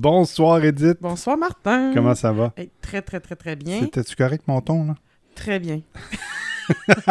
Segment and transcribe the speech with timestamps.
[0.00, 0.98] Bonsoir Edith.
[1.00, 1.92] Bonsoir Martin.
[1.94, 2.52] Comment ça va?
[2.56, 3.80] Hey, très, très, très, très bien.
[3.80, 4.94] C'était-tu correct mon ton, là?
[5.34, 5.80] Très bien.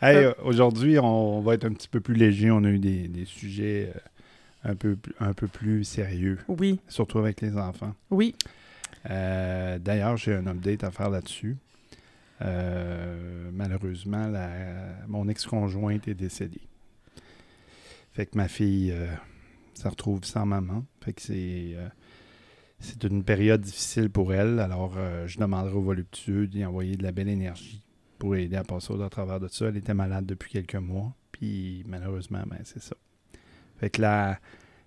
[0.00, 2.50] Hey, euh, aujourd'hui, on va être un petit peu plus léger.
[2.50, 6.80] On a eu des, des sujets euh, un, peu, plus- un peu plus sérieux, Oui,
[6.88, 7.94] surtout avec les enfants.
[8.10, 8.34] oui.
[9.10, 11.56] Euh, D'ailleurs, j'ai un update à faire là-dessus.
[12.40, 16.62] Euh, malheureusement, la- mon ex-conjointe est décédée.
[18.12, 19.06] Fait que ma fille euh,
[19.74, 20.84] se retrouve sans maman.
[21.00, 21.88] Fait que c'est euh,
[22.78, 24.58] c'est une période difficile pour elle.
[24.58, 27.82] Alors, euh, je demanderai au voluptueux d'y envoyer de la belle énergie
[28.18, 29.66] pour aider à passer au travers de ça.
[29.66, 31.14] Elle était malade depuis quelques mois.
[31.30, 32.96] Puis, malheureusement, ben, c'est ça.
[33.78, 34.38] Fait que là,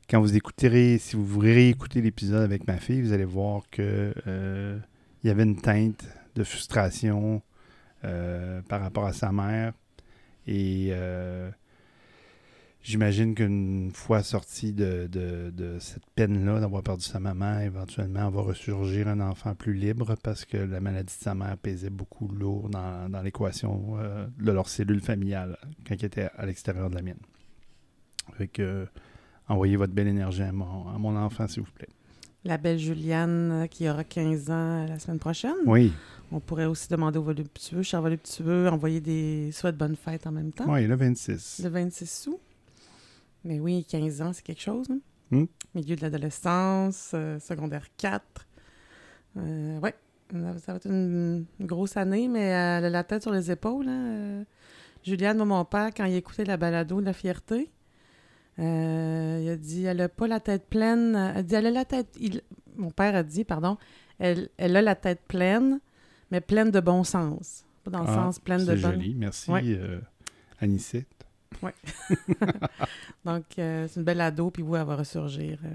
[0.10, 4.78] quand vous écouterez, si vous réécoutez l'épisode avec ma fille, vous allez voir que euh,
[5.24, 7.42] il y avait une teinte de frustration
[8.70, 9.74] par rapport à sa mère.
[10.46, 10.94] Et
[12.86, 18.42] j'imagine qu'une fois sortie de, de- de cette peine-là, d'avoir perdu sa maman, éventuellement, va
[18.42, 22.70] ressurgir un enfant plus libre parce que la maladie de sa mère pesait beaucoup lourd
[22.70, 27.02] dans, dans l'équation euh, de leur cellule familiale quand elle était à l'extérieur de la
[27.02, 27.20] mienne.
[28.38, 28.86] Fait que euh,
[29.48, 31.90] envoyez votre belle énergie à mon, à mon enfant, s'il vous plaît.
[32.44, 35.56] La belle Juliane euh, qui aura 15 ans la semaine prochaine.
[35.66, 35.92] Oui,
[36.32, 40.32] On pourrait aussi demander au voluptueux, cher voluptueux, envoyer des souhaits de bonne fête en
[40.32, 40.72] même temps.
[40.72, 41.62] oui, le 26.
[41.64, 42.40] Le 26 sous.
[43.46, 44.88] Mais oui, 15 ans, c'est quelque chose.
[44.92, 45.00] hein?
[45.32, 45.46] Hmm.
[45.74, 48.24] Milieu de l'adolescence, euh, secondaire 4.
[49.38, 49.94] Euh, ouais,
[50.60, 53.88] ça va être une, grosse année, mais euh, elle a la tête sur les épaules.
[53.88, 54.06] hein.
[54.08, 54.44] Euh,
[55.04, 57.70] Juliane, mon père, quand il écoutait la balado de la fierté,
[58.58, 61.16] euh, il a dit elle a pas la tête pleine.
[61.16, 62.08] Elle a dit elle a la tête.
[62.20, 62.42] il-
[62.78, 63.78] mon père a dit, pardon,
[64.20, 65.80] elle, elle a la tête pleine,
[66.32, 67.64] mais pleine de bon sens.
[67.84, 68.94] Pas dans le Ah, sens pleine de C'est bonne.
[68.96, 69.62] joli, merci Ouais.
[69.66, 70.00] euh,
[73.26, 75.60] Donc, euh, c'est une belle ado, puis vous, elle va ressurgir.
[75.66, 75.70] euh.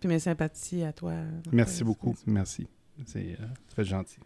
[0.00, 1.12] Puis mes sympathies à toi.
[1.52, 2.66] Merci Euh, beaucoup, merci.
[3.06, 4.18] C'est euh, très gentil.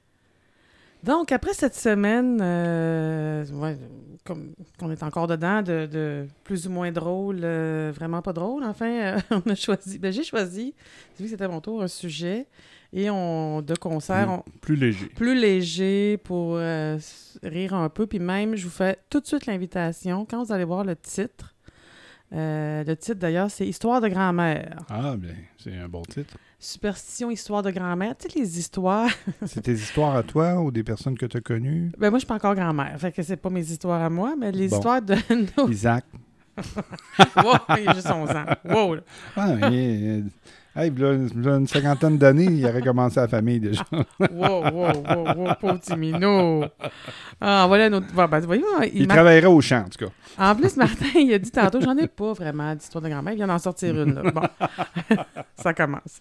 [1.04, 3.78] Donc, après cette semaine, euh, ouais,
[4.24, 8.64] comme qu'on est encore dedans, de, de plus ou moins drôle, euh, vraiment pas drôle,
[8.64, 10.74] enfin, euh, on a choisi, ben, j'ai choisi,
[11.18, 12.46] vu que c'était mon tour, un sujet,
[12.92, 15.06] et on, de concert, on- Plus léger.
[15.06, 16.98] plus léger pour euh,
[17.42, 18.06] rire un peu.
[18.06, 20.26] Puis même, je vous fais tout de suite l'invitation.
[20.28, 21.54] Quand vous allez voir le titre,
[22.32, 24.76] euh, le titre d'ailleurs, c'est Histoire de grand-mère.
[24.90, 26.34] Ah, bien, c'est un bon titre.
[26.58, 28.14] Superstition, histoire de grand-mère.
[28.18, 29.08] Tu sais, les histoires.
[29.46, 31.92] C'est tes histoires à toi ou des personnes que tu as connues?
[31.96, 32.98] Ben, moi, je suis pas encore grand-mère.
[32.98, 34.76] Fait que c'est pas mes histoires à moi, mais les Bon.
[34.76, 35.14] histoires de
[35.56, 35.68] nos.
[35.68, 36.04] Isaac.
[37.36, 38.44] wow, il a juste 11 ans.
[38.64, 38.96] Wow!
[39.36, 40.22] Ah, mais, euh,
[40.78, 43.84] hey, v'là- v'là une cinquantaine d'années, il aurait commencé la famille déjà.
[43.92, 46.64] Wow, wow, wow, wow, pauvre petit minou.
[47.40, 48.06] Ah, voilà un autre.
[48.14, 50.12] Ben, voyons, il Il travaillerait au champ, en tout cas.
[50.38, 53.32] En plus, Martin, il a dit tantôt, j'en ai pas vraiment d'histoire de grand-mère.
[53.34, 54.14] Il vient d'en sortir une.
[54.14, 54.22] là.
[54.30, 54.42] Bon,
[55.56, 56.20] ça commence.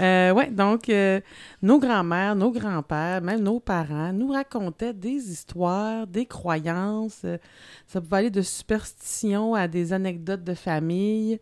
[0.00, 1.20] Euh, ouais, donc, euh,
[1.62, 7.22] nos grands-mères, nos grands-pères, même nos parents nous racontaient des histoires, des croyances.
[7.24, 7.36] Euh,
[7.86, 11.38] Ça pouvait aller de superstitions à des anecdotes de famille.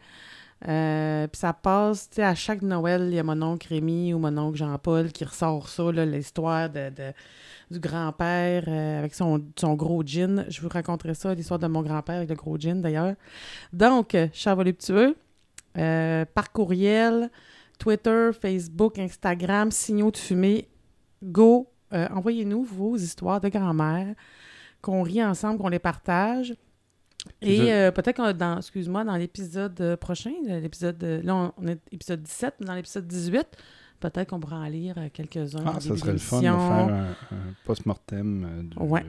[0.66, 4.14] Euh, Puis ça passe, tu sais, à chaque Noël, il y a mon oncle Rémi
[4.14, 7.12] ou mon oncle Jean-Paul qui ressort ça, l'histoire de, de-
[7.70, 10.44] du grand-père euh, avec son, son gros jean.
[10.48, 13.14] Je vous raconterai ça, l'histoire de mon grand-père avec le gros jean d'ailleurs.
[13.72, 15.16] Donc, euh, cher voluptueux,
[15.74, 17.30] par courriel,
[17.78, 20.68] Twitter, Facebook, Instagram, signaux de fumée,
[21.22, 24.14] go, envoyez-nous vos histoires de grand-mère,
[24.80, 26.54] qu'on rit ensemble, qu'on les partage.
[27.42, 31.52] Et euh, peut-être qu'on dans, excuse-moi, dans l'épisode euh, prochain, euh, l'épisode, de- là, on,
[31.58, 33.46] on est épisode 17, mais dans l'épisode 18,
[34.00, 35.64] peut-être qu'on pourra en lire quelques-uns.
[35.66, 38.68] Ah, ça serait le fun de faire un, un post-mortem.
[38.70, 39.04] du- Ouais.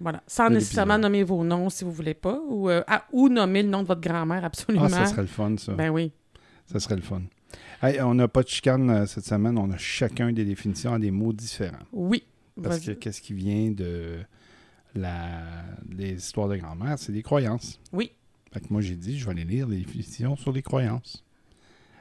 [0.00, 3.64] Voilà, sans nécessairement nommer vos noms si vous voulez pas, ou, euh, ah, ou nommer
[3.64, 4.84] le nom de votre grand-mère, absolument.
[4.84, 5.72] Ah, ça serait le fun, ça.
[5.72, 6.12] Ben oui.
[6.66, 7.22] Ça serait le fun.
[7.82, 9.58] Hey, on n'a pas de chicane euh, cette semaine.
[9.58, 11.78] On a chacun des définitions à des mots différents.
[11.92, 12.22] Oui.
[12.62, 14.18] Parce que qu'est-ce qui vient de
[14.94, 15.42] la,
[15.84, 17.80] des histoires de grand-mère, c'est des croyances.
[17.92, 18.12] Oui.
[18.52, 21.24] Fait que moi, j'ai dit, je vais aller lire les définitions sur les croyances.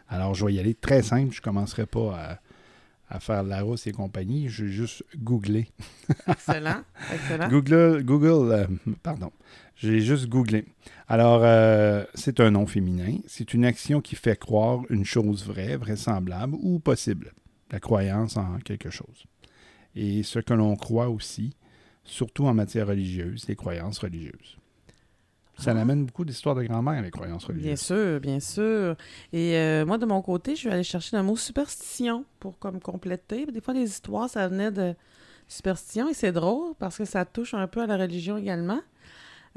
[0.10, 1.34] Alors, je vais y aller très simple.
[1.34, 2.40] Je ne commencerai pas à,
[3.10, 4.50] à faire Larousse et compagnie.
[4.50, 5.68] Je vais juste googler.
[6.28, 6.82] Excellent.
[7.14, 7.50] Excellent.
[7.50, 8.68] Google, Google euh,
[9.04, 9.32] pardon.
[9.76, 10.66] J'ai juste googlé.
[11.08, 13.18] Alors, euh, c'est un nom féminin.
[13.28, 17.34] C'est une action qui fait croire une chose vraie, vraisemblable ou possible.
[17.72, 19.26] La croyance en quelque chose.
[19.96, 21.56] Et ce que l'on croit aussi,
[22.08, 24.58] surtout en matière religieuse, les croyances religieuses.
[25.60, 25.82] Ça Ah.
[25.82, 27.80] amène beaucoup d'histoires de grand-mère, les croyances Bien religieuses.
[27.82, 28.96] sûr, bien sûr.
[29.34, 32.80] Et euh, moi, de mon côté, je vais aller chercher le mot superstition pour comme
[32.80, 33.46] compléter.
[33.48, 34.96] Des fois, les histoires, ça venait de
[35.48, 38.82] superstition et c'est drôle parce que ça touche un peu à la religion également.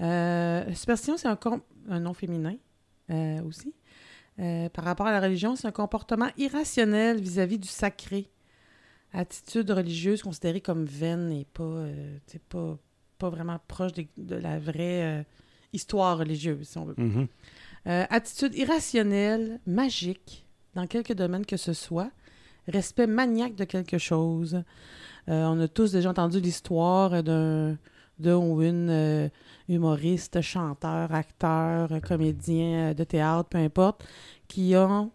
[0.00, 1.38] Euh, superstition, c'est un,
[1.90, 2.54] un nom féminin
[3.10, 3.74] euh, aussi.
[4.72, 8.30] Par rapport à la religion, c'est un comportement irrationnel vis-à-vis du sacré.
[9.12, 12.18] Attitude religieuse considérée comme vaine et pas, euh,
[12.48, 12.78] pas,
[13.18, 15.22] pas vraiment proche de, la vraie euh,
[15.72, 16.94] histoire religieuse, si on veut.
[16.96, 17.26] Mhm.
[17.86, 22.10] Euh, attitude irrationnelle, magique, dans quelque domaine que ce soit.
[22.68, 24.62] Respect maniaque de quelque chose.
[25.26, 27.78] On a tous déjà entendu l'histoire d'un
[28.18, 29.30] d'un ou une
[29.66, 34.04] humoriste, chanteur, acteur, comédien de théâtre, peu importe,
[34.46, 35.10] qui ont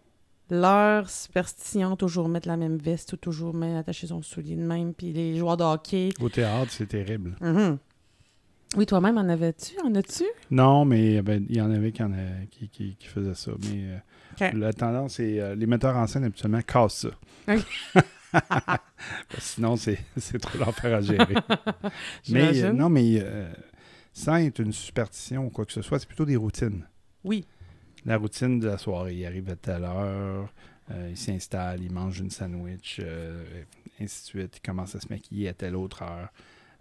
[0.50, 4.94] leur superstition, toujours mettre la même veste ou toujours mettre, attacher son soulier de même,
[4.94, 6.10] puis les joueurs de hockey.
[6.20, 7.34] Au théâtre, c'est terrible.
[7.40, 7.78] Mhm.
[8.76, 9.74] Oui, toi-même, en avais-tu?
[9.84, 10.24] En as-tu?
[10.50, 13.52] Non, mais ben, il y en avait qui, en a- qui, qui, qui faisaient ça.
[13.62, 13.84] Mais
[14.40, 17.56] euh, la tendance, c'est euh, les metteurs en scène, habituellement, cassent ça.
[19.38, 19.98] Sinon, c'est
[20.40, 21.34] trop l'enfer à gérer.
[22.28, 23.50] mais euh, non, mais euh,
[24.12, 26.84] sans être une superstition ou quoi que ce soit, c'est plutôt des routines.
[27.24, 27.44] Oui.
[28.06, 29.14] La routine de la soirée.
[29.14, 30.48] Il arrive à telle heure,
[30.92, 33.44] euh, il s'installe, il mange une sandwich, euh,
[34.00, 34.56] ainsi de suite.
[34.58, 36.28] Il commence à se maquiller à telle autre heure.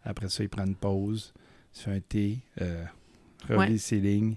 [0.04, 1.34] Après ça, il prend une pause,
[1.74, 2.84] il se fait un thé, euh,
[3.50, 3.78] Ouais.
[3.78, 4.36] ses lignes,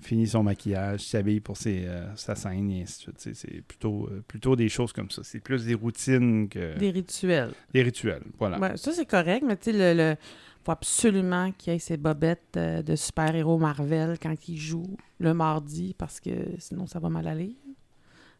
[0.00, 3.34] finit son maquillage, s'habille pour ses, euh, sa scène, et ainsi de suite.
[3.36, 5.22] C'est- plutôt, plutôt des choses comme ça.
[5.24, 7.52] C'est plus des routines que des, Des rituels.
[7.74, 8.22] rituels.
[8.38, 8.58] Voilà.
[8.60, 10.16] Ouais, ça, c'est correct, mais tu sais, le, le-
[10.64, 15.32] faut absolument qu'il y ait ces bobettes euh, de super-héros Marvel quand ils jouent le
[15.34, 17.56] mardi, parce que sinon, ça va mal aller.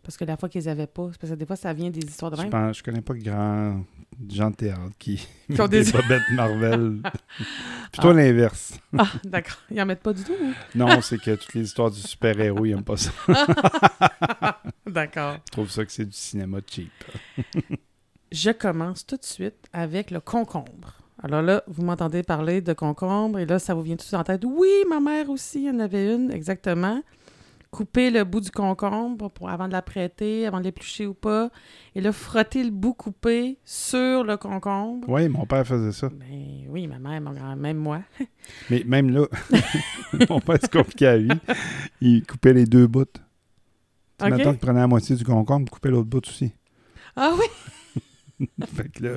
[0.02, 2.30] Parce que la fois qu'ils avaient pas, parce que des fois, ça vient des histoires
[2.30, 2.50] de Je, même.
[2.50, 3.84] pense, je connais pas grand
[4.30, 7.02] gens de théâtre qui, Qui ont des des- bobettes Marvel.
[7.92, 8.12] Plutôt Ah.
[8.14, 8.78] l'inverse.
[8.96, 9.58] Ah, d'accord.
[9.70, 10.32] Ils en mettent pas du tout.
[10.42, 10.52] hein?
[10.74, 13.10] Non, c'est que toutes les histoires du super-héros, ils n'aiment pas ça.
[14.86, 15.36] D'accord.
[15.46, 16.90] Ils trouvent ça que c'est du cinéma cheap.
[18.32, 20.94] Je commence tout de suite avec le concombre.
[21.22, 24.42] Alors là, vous m'entendez parler de concombre et là, ça vous vient tout en tête.
[24.44, 27.02] Oui, ma mère aussi en avait une, exactement.
[27.70, 31.50] Couper le bout du concombre pour, avant de la prêter, avant de l'éplucher ou pas.
[31.94, 35.06] Et là, frotter le bout coupé sur le concombre.
[35.08, 36.08] Oui, mon père faisait ça.
[36.08, 38.00] Ben oui, ma mère, mon grand, même moi.
[38.70, 39.26] Mais même là,
[40.28, 41.30] mon père, c'est compliqué à lui.
[42.00, 43.04] Il coupait les deux bouts.
[43.04, 43.20] Tu
[44.18, 44.38] sais, OK.
[44.38, 46.52] Mettons qu'il prenait la moitié du concombre, il coupait l'autre bout aussi.
[47.14, 47.46] Ah oui!
[48.74, 49.16] fait que là,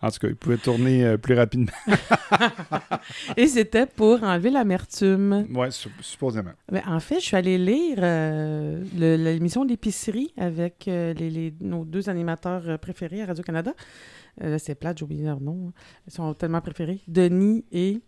[0.00, 1.72] en tout cas, il pouvait tourner euh, plus rapidement.
[3.36, 5.46] Et c'était pour enlever l'amertume.
[5.54, 5.66] Oui,
[6.00, 6.52] supposément.
[6.70, 11.84] Ben, en fait, je suis allée lire euh, l'émission L'épicerie avec euh, les, les- nos
[11.84, 13.72] deux animateurs préférés à Radio-Canada.
[14.58, 15.72] C'est plate, j'ai oublié leur nom.
[16.06, 17.00] Ils sont tellement préférés.
[17.08, 18.00] Denis et...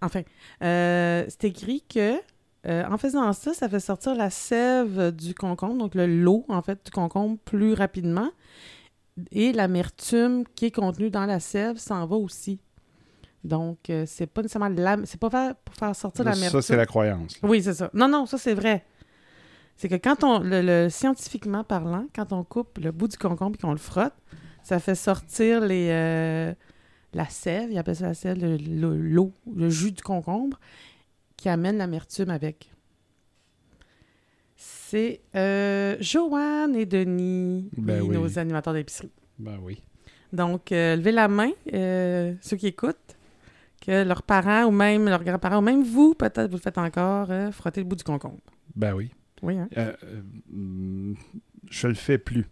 [0.00, 0.22] Enfin,
[0.60, 2.16] c'est écrit que
[2.66, 6.62] euh, en faisant ça, ça fait sortir la sève du concombre, donc le lot, en
[6.62, 8.30] fait, du concombre plus rapidement.
[9.32, 12.60] Et l'amertume qui est contenue dans la sève s'en va aussi.
[13.44, 14.96] Donc, euh, c'est pas nécessairement la...
[15.04, 16.50] C'est pas faire- pour faire sortir l'amertume.
[16.60, 17.40] ça, c'est la croyance.
[17.40, 17.48] là.
[17.48, 17.90] Oui, c'est ça.
[17.94, 18.84] Non, non, ça c'est vrai.
[19.76, 23.56] C'est que quand on, le, le- scientifiquement parlant, quand on coupe le bout du concombre
[23.58, 24.14] et qu'on le frotte,
[24.62, 26.52] ça fait sortir les, euh,
[27.14, 30.58] la sève, il appelle ça la sève, le- le- l'eau, le, jus du concombre,
[31.36, 32.72] qui amène l'amertume avec.
[34.88, 38.14] C'est euh, Joanne et Denis, Ben et oui.
[38.14, 39.10] nos animateurs d'épicerie.
[39.36, 39.82] Ben oui.
[40.32, 43.16] Donc, euh, levez la main, euh, ceux qui écoutent,
[43.84, 47.28] que leurs parents ou même leurs grands-parents, ou même vous, peut-être vous le faites encore,
[47.52, 48.38] frotter le bout du concombre.
[48.76, 49.10] Ben oui.
[49.42, 49.68] Oui, hein?
[51.68, 52.46] Je le fais plus.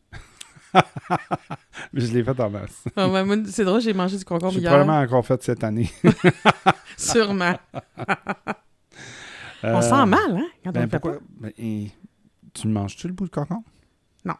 [0.74, 0.80] Mais
[2.00, 2.84] je l'ai fait en masse.
[2.96, 3.08] Ah,
[3.46, 4.70] c'est drôle, j'ai mangé du concombre J'ai hier.
[4.72, 5.88] probablement encore fait cette année.
[6.96, 7.56] Sûrement.
[9.62, 11.12] On sent mal, hein, quand on Ben le fait pourquoi?
[11.14, 11.20] pas.
[11.38, 11.90] Ben, et
[12.54, 13.64] tu manges-tu le bout de concombre?
[14.24, 14.34] Non.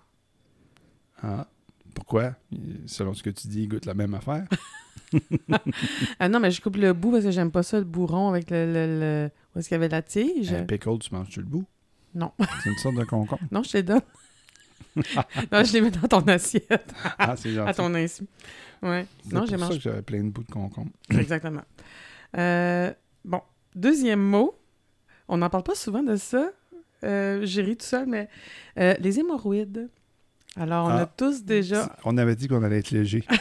[1.22, 1.46] Ah.
[1.94, 2.22] Pourquoi?
[2.52, 2.56] Euh,
[2.86, 4.46] Selon ce que tu dis, il goûte la même affaire.
[6.18, 8.50] Ah non, mais je coupe le bout parce que j'aime pas ça, le bourron avec
[8.50, 8.66] le...
[8.66, 10.52] le, le- Où est-ce qu'il y avait la tige?
[10.52, 11.64] Un pickle, tu manges-tu le bout?
[12.14, 12.32] Non.
[12.62, 13.42] C'est une sorte de concombre.
[13.52, 14.00] Non, je te les donne.
[15.52, 17.68] non, je les mets dans ton assiette, Ah, c'est gentil.
[17.70, 18.24] à ton insu.
[18.82, 19.06] Ouais.
[19.24, 19.76] C'est Non, pour j'ai ça mangé.
[19.78, 20.90] que j'avais plein de bouts de concombre.
[21.10, 21.62] Exactement.
[22.36, 22.92] Euh,
[23.24, 23.40] bon,
[23.74, 24.54] deuxième mot.
[25.26, 26.48] On n'en parle pas souvent de ça.
[27.04, 28.28] Euh, J'ai ri tout seul, mais
[28.78, 29.88] euh, les hémorroïdes.
[30.56, 31.00] Alors, on Ah.
[31.02, 31.94] a tous déjà...
[32.04, 33.24] On avait dit qu'on allait être léger.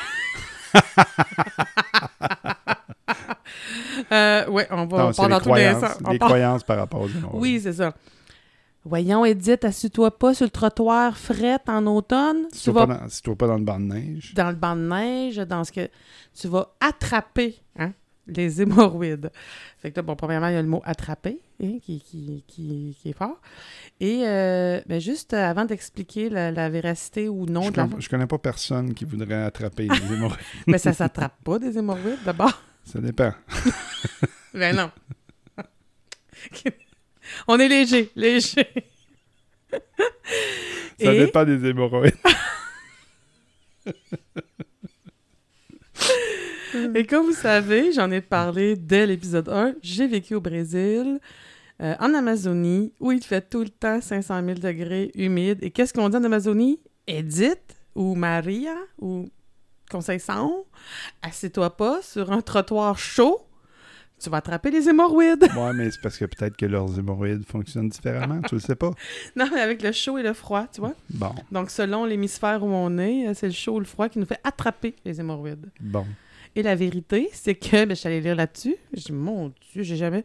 [4.12, 5.98] Euh, ouais, on va Non, on les dans tous les croyances, sens.
[6.12, 7.42] Les croyances par rapport aux hémorroïdes.
[7.42, 7.94] Oui, c'est ça.
[8.86, 12.48] Voyons, Edith, assis-toi pas sur le trottoir fret en automne.
[12.52, 14.82] Si Tu vas pas dans, pas dans le banc de neige, dans le banc de
[14.82, 15.88] neige, dans ce que
[16.40, 17.94] tu vas attraper hein,
[18.28, 19.32] les hémorroïdes.
[19.80, 22.96] Fait que là, bon, premièrement, il y a le mot attraper hein, qui, qui, qui,
[23.02, 23.40] qui est fort.
[24.00, 27.88] Et euh, ben, juste euh, avant d'expliquer la, la véracité ou non je, de la...
[27.88, 30.40] connais, je connais pas personne qui voudrait attraper les hémorroïdes.
[30.68, 32.62] Mais ça s'attrape pas des hémorroïdes d'abord.
[32.86, 33.32] Ça dépend.
[34.54, 34.92] Ben non.
[37.48, 38.68] On est léger, léger.
[41.00, 42.14] Ça Et- dépend des hémorroïdes.
[46.96, 51.20] Et comme vous savez, j'en ai parlé dès l'épisode 1, j'ai vécu au Brésil,
[51.84, 55.60] euh, en Amazonie, où il fait tout le temps 500 000 degrés humide.
[55.62, 56.80] Et qu'est-ce qu'on dit en Amazonie?
[57.08, 59.28] Edith ou Maria ou
[59.92, 60.66] Conceição,
[61.22, 63.46] assieds-toi pas sur un trottoir chaud,
[64.20, 65.44] tu vas attraper les hémorroïdes.
[65.56, 68.92] Ouais, mais c'est parce que peut-être que leurs hémorroïdes fonctionnent différemment, tu le sais pas.
[69.36, 70.96] non, mais avec le chaud et le froid, tu vois.
[71.10, 74.20] Bon, Donc, selon l'hémisphère où on est, euh, c'est le chaud ou le froid qui
[74.20, 75.70] nous fait attraper les hémorroïdes.
[75.82, 76.06] bon.
[76.56, 78.76] Et la vérité, c'est que, ben, je suis allée lire là-dessus.
[78.94, 80.24] Je dis, mon Dieu, j'ai jamais.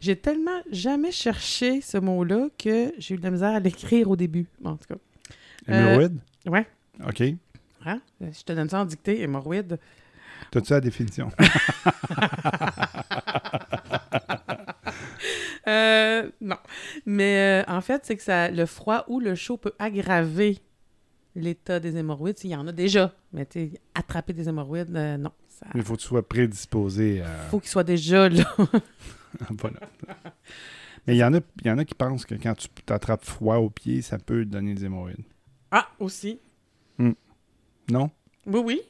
[0.00, 4.16] J'ai tellement jamais cherché ce mot-là que j'ai eu de la misère à l'écrire au
[4.16, 4.46] début.
[4.64, 5.00] En tout cas.
[5.70, 6.18] Euh, Hémorroïdes?
[6.46, 6.66] Ouais.
[7.06, 7.22] OK.
[7.86, 8.00] Hein?
[8.20, 9.78] Je te donne ça en dictée, hémorroïde.
[10.50, 11.30] T'as-tu la définition?
[15.68, 16.56] Euh, non.
[17.06, 20.58] Mais euh, en fait, c'est que ça, le froid ou le chaud peut aggraver
[21.34, 22.38] l'état des hémorroïdes.
[22.44, 23.14] Il y en a déjà.
[23.32, 23.46] Mais
[23.94, 25.30] attraper des hémorroïdes, euh, non.
[25.58, 25.66] Ça...
[25.74, 27.28] Il faut que tu sois prédisposé à.
[27.50, 28.44] faut qu'ils soient déjà là.
[29.50, 29.80] voilà.
[31.06, 33.24] Mais il y, en a, il y en a qui pensent que quand tu t'attrapes
[33.24, 35.24] froid au pied, ça peut te donner des hémorroïdes.
[35.70, 36.38] ah, aussi.
[37.90, 38.10] Non?
[38.46, 38.80] Oui, oui.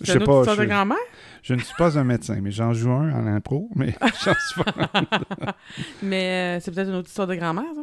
[0.00, 0.96] Je C'est sais une pas, autre histoire je- de grand-mère.
[1.42, 4.62] Je ne suis pas un médecin, mais j'en joue un en impro, mais j'en suis
[4.62, 5.54] pas.
[6.02, 7.82] Mais euh, c'est peut-être une autre histoire de grand-mère, ça.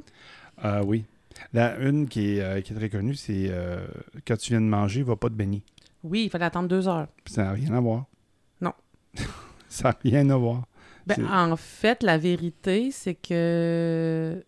[0.62, 1.06] Ah oui.
[1.54, 3.88] La, une qui est, euh, qui est très connue, c'est euh,
[4.28, 5.64] quand tu viens de manger, va pas te baigner.
[6.04, 7.08] Oui, il fallait attendre deux heures.
[7.24, 8.06] Puis Ça n'a rien à voir.
[9.70, 10.64] Ça n'a rien à voir.
[11.06, 14.44] Ben, en fait, la vérité, c'est que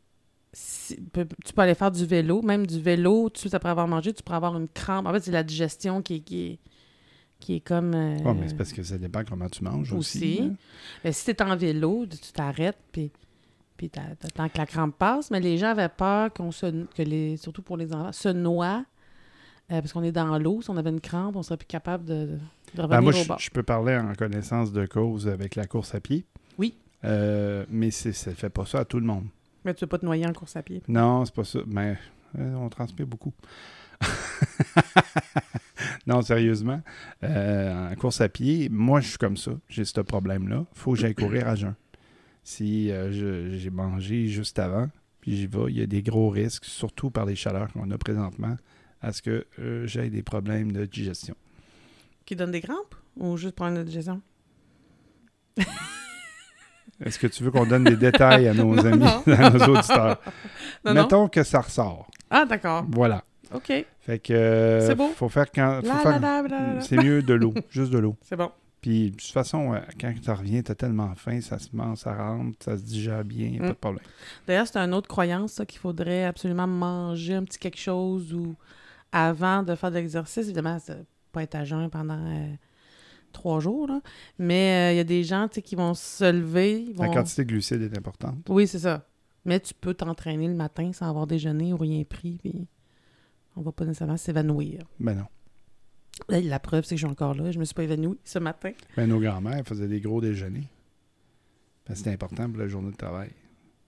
[0.54, 0.98] si-
[1.46, 4.38] tu peux aller faire du vélo, même du vélo, suite après avoir mangé, tu pourrais
[4.38, 5.06] avoir une crampe.
[5.08, 6.60] En fait, c'est la digestion qui est, qui est,
[7.40, 7.94] qui est comme...
[7.96, 10.18] euh, Ouais, mais c'est parce que ça dépend comment tu manges aussi.
[10.18, 10.40] aussi.
[10.44, 10.56] hein.
[11.04, 13.12] ben, si tu es en vélo, tu t'arrêtes, puis
[13.78, 15.32] puis t'a- t'attends que la crampe passe.
[15.32, 16.68] Mais les gens avaient peur qu'on se...
[16.96, 18.86] que les, surtout pour les enfants, se noient,
[19.72, 20.62] euh, parce qu'on est dans l'eau.
[20.62, 22.38] Si on avait une crampe, on serait plus capable de
[22.76, 26.24] Ben, moi, je, peux parler en connaissance de cause avec la course à pied.
[26.58, 26.76] Oui.
[27.04, 29.26] Euh, mais ça ne fait pas ça à tout le monde.
[29.66, 30.82] Mais tu veux pas te noyer en course à pied?
[30.88, 31.60] Non, c'est pas ça.
[31.68, 31.98] Mais
[32.40, 33.34] euh, on transpire beaucoup.
[36.08, 36.82] non, sérieusement.
[37.24, 39.52] euh, en course à pied, moi, je suis comme ça.
[39.68, 40.66] J'ai ce problème-là.
[40.74, 41.76] Il faut que j'aille courir à jeun.
[42.44, 46.66] Si je- j'ai mangé juste avant, puis j'y vais, il y a des gros risques,
[46.66, 48.56] surtout par les chaleurs qu'on a présentement,
[49.02, 49.46] à ce que
[49.86, 51.36] j'aie des problèmes de digestion.
[52.26, 54.22] Qui donne des crampes ou juste prendre la digestion?
[57.04, 59.24] Est-ce que tu veux qu'on donne des détails à nos Non, amis, non.
[59.34, 60.22] à nos auditeurs?
[60.86, 60.94] Non.
[60.94, 62.08] Mettons que ça ressort.
[62.30, 62.86] Ah, d'accord.
[62.90, 63.24] Voilà.
[63.54, 63.72] OK.
[64.00, 64.34] Fait que.
[64.34, 65.10] euh, C'est beau.
[65.10, 65.82] Faut faire quand.
[65.84, 66.82] Faire-.
[66.82, 68.16] C'est mieux de l'eau, juste de l'eau.
[68.24, 68.52] C'est bon.
[68.82, 72.00] Puis, de toute façon, euh, quand tu reviens, tu as tellement faim, ça se mange,
[72.00, 73.66] ça rentre, ça se digère bien, y a Mm.
[73.66, 74.04] pas de problème.
[74.48, 78.56] D'ailleurs, c'est une autre croyance, qu'il faudrait absolument manger un petit quelque chose ou
[79.12, 80.46] avant de faire de l'exercice.
[80.46, 80.80] Évidemment,
[81.32, 82.54] pas être à jeun pendant euh,
[83.32, 84.02] trois jours, là.
[84.40, 86.82] Mais euh, il y a des gens, qui vont se lever.
[86.90, 88.46] ils La vont- quantité de glucides est importante.
[88.50, 89.08] Oui, c'est ça.
[89.46, 92.68] Mais tu peux t'entraîner le matin sans avoir déjeuné ou rien pris, puis
[93.56, 94.84] on va pas nécessairement s'évanouir.
[95.00, 95.26] Ben non.
[96.30, 97.50] Là, La preuve, c'est que je suis encore là.
[97.52, 98.72] Je me suis pas évanouie ce matin.
[98.96, 100.68] Ben, nos grands-mères faisaient des gros déjeuners.
[101.88, 103.32] Ben, c'était important pour la journée de travail.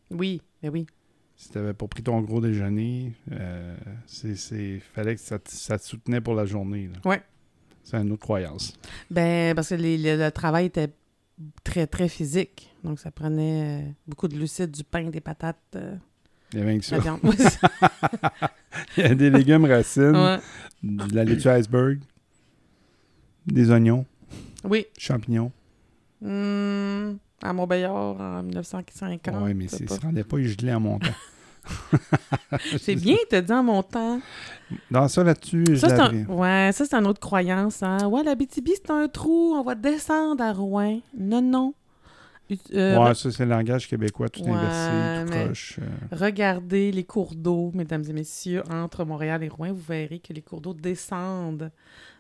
[0.09, 0.87] Oui, ben oui.
[1.35, 3.75] Si tu n'avais pas pris ton gros déjeuner, euh,
[4.07, 6.87] c'est, c'est- fallait que ça te, ça te soutenait pour la journée.
[6.87, 6.99] là.
[7.83, 8.73] C'est une autre croyance.
[9.11, 10.89] Ben, parce que les- le, le travail était
[11.63, 12.69] très, très physique.
[12.83, 15.95] Donc, ça prenait euh, beaucoup de glucides, du pain, des patates, euh,
[16.53, 16.97] Il y avait que de ça.
[16.97, 18.51] la.
[18.97, 20.39] Il y a des légumes racines, Ouais.
[20.83, 21.99] de la laitue iceberg,
[23.45, 24.05] des oignons,
[24.63, 24.85] Oui.
[24.97, 25.51] champignons.
[26.23, 29.35] Hum, à Montbéliard, en 1950.
[29.43, 31.07] Oui, mais ça ne rendait pas gelé en montant.
[32.79, 34.19] C'est bien, te dit en montant.
[34.91, 36.25] Dans ça, là-dessus, je Ça, c'est l'avais.
[36.29, 36.33] un...
[36.33, 37.83] Ouais, ça, c'est une autre croyance.
[37.83, 38.07] Hein?
[38.07, 39.53] Ouais, la BTB, c'est un trou.
[39.55, 40.99] On va descendre à Rouen.
[41.17, 41.73] Non, non.
[42.73, 45.79] Euh, Ouais, ça, c'est le langage québécois, tout Ouais, inversé, tout croche.
[45.81, 46.15] euh.
[46.15, 49.71] Regardez les cours d'eau, mesdames et messieurs, entre Montréal et Rouen.
[49.71, 51.71] Vous verrez que les cours d'eau descendent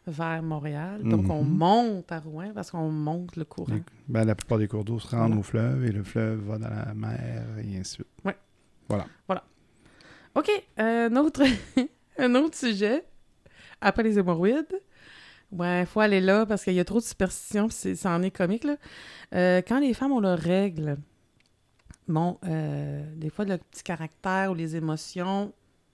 [0.07, 1.01] vers Montréal.
[1.03, 1.49] Donc, on Mhm.
[1.57, 3.79] monte à Rouen parce qu'on monte le courant.
[4.07, 6.69] Ben, la plupart des cours d'eau se rendent au fleuve et le fleuve va dans
[6.69, 8.07] la mer et ainsi de suite.
[10.35, 11.43] OK, un autre,
[12.17, 13.03] un autre sujet.
[13.81, 14.81] Après les hémorroïdes.
[15.51, 18.09] Ouais, il faut aller là parce qu'il y a trop de superstitions, puis c'est- ça
[18.09, 18.77] en est comique, là.
[19.35, 20.97] Euh, quand les femmes ont leurs règles,
[22.07, 25.53] bon, euh, des fois, le petit caractère ou les émotions,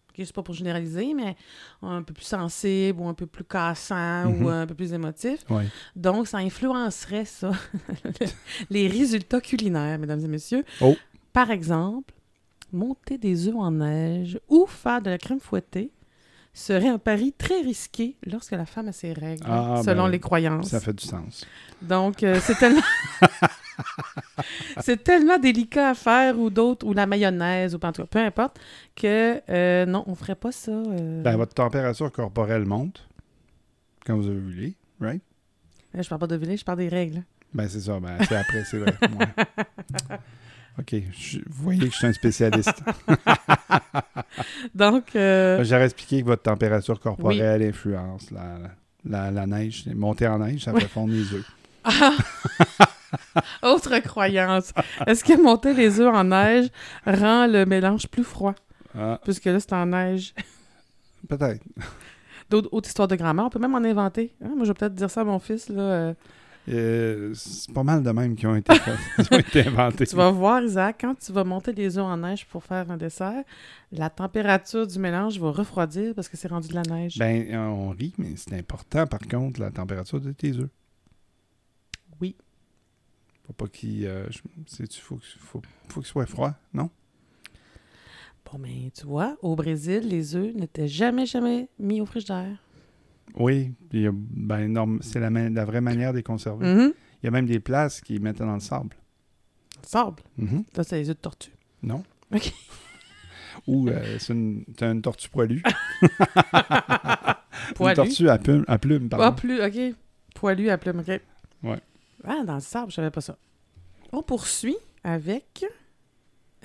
[0.09, 1.35] ok, c'est pas pour généraliser, mais
[1.81, 4.45] un peu plus sensibles ou un peu plus cassants Mhm.
[4.45, 5.43] ou un peu plus émotifs.
[5.49, 5.65] Ouais.
[5.97, 7.51] Donc, ça influencerait, ça,
[8.69, 10.63] les résultats culinaires, mesdames et messieurs.
[10.79, 10.95] Oh.
[11.33, 12.13] Par exemple,
[12.71, 15.91] monter des œufs en neige ou faire de la crème fouettée
[16.53, 20.19] serait un pari très risqué lorsque la femme a ses règles, Ah, selon ben, les
[20.19, 20.69] croyances.
[20.69, 21.45] Ça fait du sens.
[21.81, 22.81] Donc, euh, c'est tellement...
[24.81, 28.59] c'est tellement délicat à faire, ou d'autres, ou la mayonnaise, ou peu importe,
[28.95, 30.71] que euh, non, on ferait pas ça.
[30.71, 31.21] euh.
[31.21, 33.07] Ben, votre température corporelle monte
[34.05, 35.21] quand vous ovulez, right?
[35.93, 37.23] Je parle pas d'ovuler, je parle des règles.
[37.53, 37.99] Ben, c'est ça.
[37.99, 38.93] Ben, c'est après, c'est vrai.
[39.01, 40.17] Ouais.
[40.79, 40.95] OK.
[41.17, 42.81] je- vous voyez que je suis un spécialiste.
[44.75, 48.57] Donc, euh, J'aurais expliqué que votre température corporelle influence la,
[49.05, 49.85] la, la neige.
[49.93, 51.45] Monter en neige, ça fait fondre les œufs.
[53.63, 54.73] autre croyance.
[55.07, 56.67] Est-ce que monter les œufs en neige
[57.05, 58.55] rend le mélange plus froid?
[58.97, 60.33] Ah, Puisque là, c'est en neige.
[61.27, 61.63] peut-être.
[62.49, 64.33] D'autres autres histoires de grand-mère, on peut même en inventer.
[64.43, 65.69] Hein, Moi, je vais peut-être dire ça à mon fils.
[65.69, 66.13] Là, euh,
[66.69, 70.05] Euh, c'est pas mal de même qui ont été, qui ont été inventés.
[70.05, 72.97] Tu vas voir, Isaac, quand tu vas monter les œufs en neige pour faire un
[72.97, 73.43] dessert,
[73.91, 77.17] la température du mélange va refroidir parce que c'est rendu de la neige.
[77.17, 80.69] Ben, on rit, mais c'est important, par contre, la température de tes œufs.
[82.21, 82.35] Oui.
[83.47, 84.05] Faut pas qu'il...
[84.05, 84.27] euh,
[84.67, 86.89] sais-tu, faut, faut, faut qu'il soit froid, non?
[88.51, 92.57] Bon, mais tu vois, au Brésil, les œufs n'étaient jamais, jamais mis au frigidaire.
[93.35, 96.65] Oui, puis, ben, c'est la, vraie manière de les conserver.
[96.65, 96.93] Mhm.
[97.21, 98.95] Il y a même des places qui mettent dans le sable.
[99.81, 100.21] Sable?
[100.37, 100.63] Mhm.
[100.75, 101.51] Là, c'est les œufs de tortue.
[101.83, 102.03] Non?
[102.33, 102.53] OK.
[103.67, 104.63] Ou euh, c'est une,
[105.01, 105.61] tortue poilue.
[107.75, 107.91] Poilu.
[108.01, 109.25] Une tortue à plume, à plume pardon.
[109.25, 109.95] Ah, plus, OK.
[110.33, 111.21] Poilu à plume, OK.
[111.63, 111.79] Ouais.
[112.23, 113.37] Ah, dans le sable, je savais pas ça.
[114.11, 115.65] On poursuit avec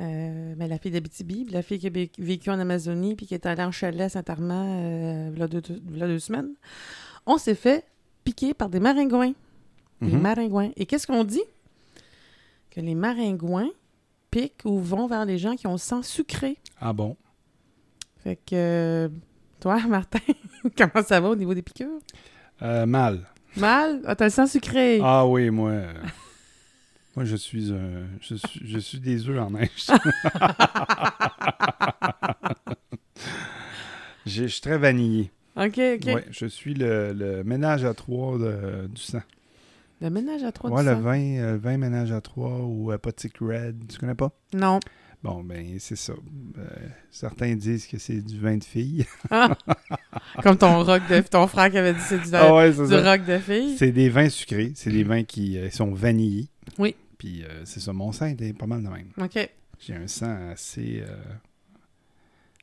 [0.00, 3.34] euh, ben, la fille d'Abitibi, la fille qui a vé- vécu en Amazonie puis qui
[3.34, 6.50] est allée en chalet à Saint-Armand euh, v'là deux, v'là deux semaines.
[7.26, 7.84] On s'est fait
[8.24, 9.32] piquer par des maringouins.
[10.00, 10.20] Les Mhm.
[10.20, 10.70] maringouins.
[10.76, 11.42] Et qu'est-ce qu'on dit?
[12.70, 13.70] Que les maringouins
[14.30, 16.56] piquent ou vont vers les gens qui ont le sang sucré.
[16.80, 17.16] Ah bon?
[18.22, 19.08] Fait que, euh,
[19.60, 20.18] toi, Martin,
[20.76, 22.00] comment ça va au niveau des piqûres?
[22.62, 23.20] Euh, mal.
[23.56, 24.00] Mal?
[24.04, 24.98] Ah, t'as le sang sucré.
[25.02, 25.72] Ah oui, moi...
[27.16, 28.60] euh, moi, je suis, un, je suis...
[28.64, 29.86] Je suis des œufs en neige.
[34.26, 35.30] Je je suis très vanillé.
[35.56, 36.06] OK, OK.
[36.06, 39.20] Ouais, je suis le, le ménage à trois de- du sang.
[40.00, 41.00] Le ménage à trois Ouais, du le sang?
[41.02, 43.84] vin, euh, le vin ménage à trois ou Apotic Red.
[43.88, 44.30] Tu connais pas?
[44.54, 44.80] Non.
[45.22, 46.12] Bon, ben, c'est ça.
[46.58, 46.62] Euh,
[47.10, 49.06] certains disent que c'est du vin de fille.
[50.42, 51.20] Comme ton rock de...
[51.20, 53.76] Ton frère qui avait dit c'est du, ah ouais, c'est du rock de fille.
[53.78, 54.72] C'est des vins sucrés.
[54.74, 56.48] C'est des vins qui euh, sont vanillés.
[57.24, 59.08] Puis euh, c'est ça, mon sang était pas mal de même.
[59.16, 59.48] OK.
[59.80, 61.16] J'ai un sang assez, euh,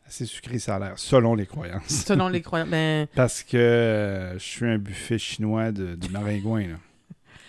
[0.05, 1.87] assez sucré, ça a l'air, selon les croyances.
[2.05, 2.69] Selon les croyances.
[2.69, 6.67] Ben, Parce que euh, je suis un buffet chinois de, du maringouin.
[6.67, 6.75] Là.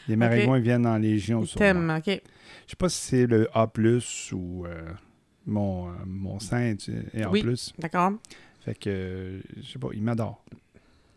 [0.09, 1.99] Les maringouins viennent en légion sur moi.
[1.99, 2.07] OK.
[2.07, 3.71] Je sais pas si c'est le A+,
[4.33, 4.65] ou
[5.45, 7.43] mon, mon sang est, est en Oui.
[7.43, 7.75] plus.
[7.79, 8.13] D'accord.
[8.65, 10.43] Fait que, je sais pas, il m'adore.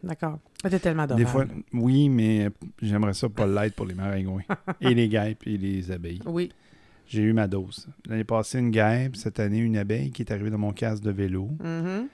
[0.05, 0.37] D'accord.
[0.61, 1.25] T'es tellement adorable.
[1.25, 2.49] Des fois, oui, mais
[2.81, 4.43] j'aimerais ça pas l'être pour les maringouins.
[4.81, 6.21] et les guêpes et les abeilles.
[6.25, 6.51] Oui.
[7.07, 7.87] J'ai eu ma dose.
[8.07, 9.15] L'année passée, une guêpe.
[9.15, 11.49] Cette année, une abeille qui est arrivée dans mon casque de vélo.
[11.63, 12.07] Mhm.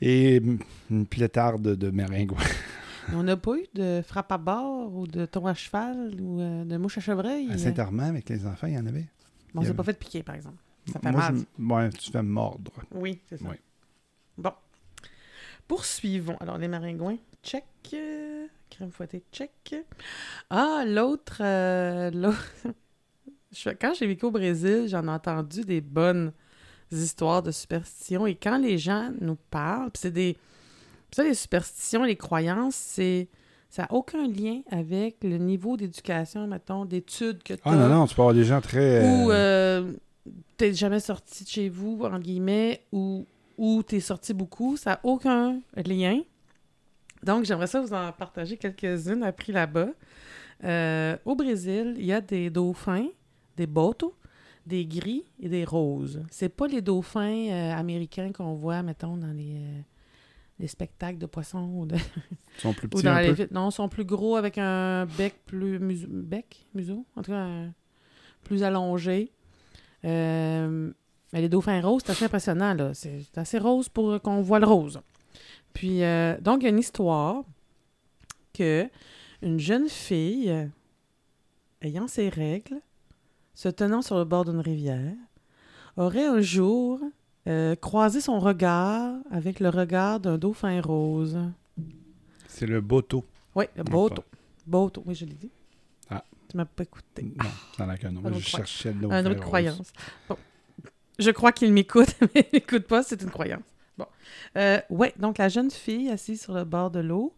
[0.00, 0.42] Et
[0.90, 2.38] une plétarde de, maringouins.
[3.14, 6.64] On n'a pas eu de frappe à bord ou de ton à cheval ou euh,
[6.64, 7.50] de mouche à chevreuil.
[7.50, 9.06] À Saint-Armand, avec les enfants, il y en avait.
[9.54, 10.58] Bon, on s'est avait- pas fait piquer, par exemple.
[10.92, 11.36] Ça fait Moi, mal.
[11.58, 12.72] je ouais, tu fais mordre.
[12.92, 13.46] Oui, c'est ça.
[13.48, 13.56] Oui.
[14.36, 14.52] Bon.
[15.68, 16.36] Poursuivons.
[16.40, 17.64] Alors, les maringouins, check.
[18.70, 19.76] Crème fouettée, check.
[20.50, 21.38] Ah, l'autre...
[21.40, 22.10] euh,
[23.80, 26.32] Quand j'ai vécu au Brésil, j'en ai entendu des bonnes
[26.92, 28.26] histoires de superstitions.
[28.26, 30.36] Et quand les gens nous parlent, c'est des...
[31.12, 33.28] ça, les superstitions, les croyances, c'est...
[33.70, 38.06] Ça n'a aucun lien avec le niveau d'éducation, mettons, d'études que tu Ah non, non,
[38.06, 39.06] tu peux avoir des gens très...
[39.06, 39.92] ou euh, euh,
[40.56, 43.26] t'es jamais sorti de chez vous, en guillemets, ou,
[43.58, 46.20] ou t'es sorti beaucoup, ça n'a aucun lien.
[47.22, 49.88] Donc, j'aimerais ça vous en partager quelques-unes appris là-bas.
[50.64, 53.08] Euh, au Brésil, il y a des dauphins,
[53.56, 54.14] des botos,
[54.66, 56.22] des gris et des roses.
[56.30, 59.80] C'est pas les dauphins euh, américains qu'on voit, mettons, dans les, euh,
[60.60, 61.96] les spectacles de poissons ou, de-
[62.56, 63.48] ils sont plus ou petits dans un les peu?
[63.50, 65.78] Non, ils sont plus gros avec un bec plus...
[65.80, 66.66] museau- bec?
[66.74, 67.04] Museau?
[67.16, 67.72] En tout cas, un-
[68.44, 69.32] plus allongé.
[71.32, 72.94] Mais les dauphins roses, c'est assez impressionnant, là.
[72.94, 75.00] C'est assez rose pour euh, qu'on voit le rose.
[75.74, 77.44] Puis, euh, donc, il y a une histoire
[78.54, 78.88] que
[79.42, 80.52] une jeune fille,
[81.82, 82.80] ayant ses règles,
[83.54, 85.14] se tenant sur le bord d'une rivière,
[85.96, 87.00] aurait un jour
[87.46, 91.38] euh, croisé son regard avec le regard d'un dauphin rose.
[92.46, 93.24] C'est le boto.
[93.54, 94.22] Oui, le Boto.
[94.66, 95.50] Boto, oui, je l'ai dit.
[96.10, 96.22] Ah.
[96.48, 97.22] Tu m'as pas écouté.
[97.22, 98.24] Non, ça n'a qu'un nom.
[98.24, 98.94] Un Je cherchais.
[99.10, 99.40] Un autre rose.
[99.40, 99.92] croyance.
[100.28, 100.36] Bon.
[101.18, 103.62] Je crois qu'il m'écoute, mais il m'écoute pas, c'est une croyance.
[103.96, 104.06] Bon.
[104.56, 107.34] Euh, ouais, donc la jeune fille assise sur le bord de l'eau,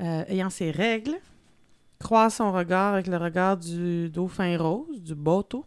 [0.00, 1.16] euh, ayant ses règles,
[1.98, 5.64] croise son regard avec le regard du dauphin rose, du bateau,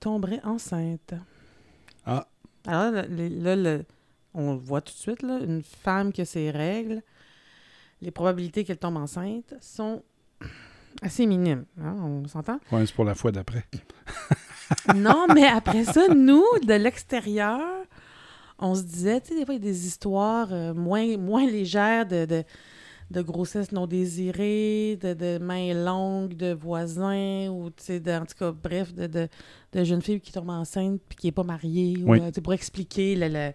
[0.00, 1.14] tomberait enceinte.
[2.06, 2.28] Ah.
[2.66, 3.84] Alors là, le- là, le-
[4.34, 7.02] on le voit tout de suite, là, une femme qui a ses règles,
[8.00, 10.02] les probabilités qu'elle tombe enceinte sont
[11.02, 11.64] assez minimes.
[11.80, 12.58] hein, on s'entend?
[12.70, 13.64] Ouais, c'est pour la fois d'après.
[14.94, 17.60] Non, mais après ça, nous, de l'extérieur,
[18.58, 21.46] on se disait, tu sais, des fois, il y a des histoires euh, moins, moins
[21.46, 22.44] légères de, de,
[23.10, 28.34] de grossesse non désirée, de, de mains longues, de voisins, ou, tu sais, en tout
[28.38, 29.28] cas, bref, de, de,
[29.72, 32.20] de jeunes filles qui tombent enceintes puis qui n'est pas mariée, ou, Oui.
[32.20, 33.52] euh, pour expliquer le, le-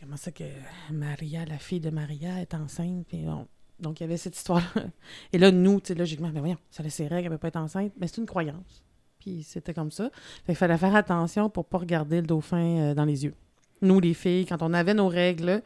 [0.00, 0.44] comment ça que
[0.90, 3.46] Maria, la fille de Maria, est enceinte, puis bon.
[3.80, 4.84] Donc, il y avait cette histoire-là.
[5.32, 7.40] Et là, nous, tu sais, logiquement, mais voyons, ça laisse ses règles, elle ne peut
[7.40, 7.92] pas être enceinte.
[7.98, 8.84] Mais c'est une croyance.
[9.24, 10.10] Puis c'était comme ça.
[10.44, 12.58] Fait qu'il fallait faire attention pour pas regarder le dauphin
[12.90, 13.32] euh, dans les yeux.
[13.80, 15.60] Nous, les filles, quand on avait nos règles, là,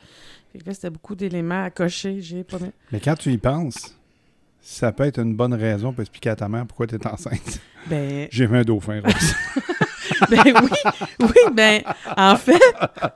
[0.52, 2.20] fait que là, c'était beaucoup d'éléments à cocher.
[2.20, 2.58] J'ai pas
[2.92, 3.96] Mais quand tu y penses,
[4.60, 7.60] ça peut être une bonne raison pour expliquer à ta mère pourquoi tu es enceinte.
[7.86, 9.34] Ben, J'ai vu un dauphin rose.
[10.30, 11.80] ben oui, oui, ben,
[12.16, 12.60] en fait,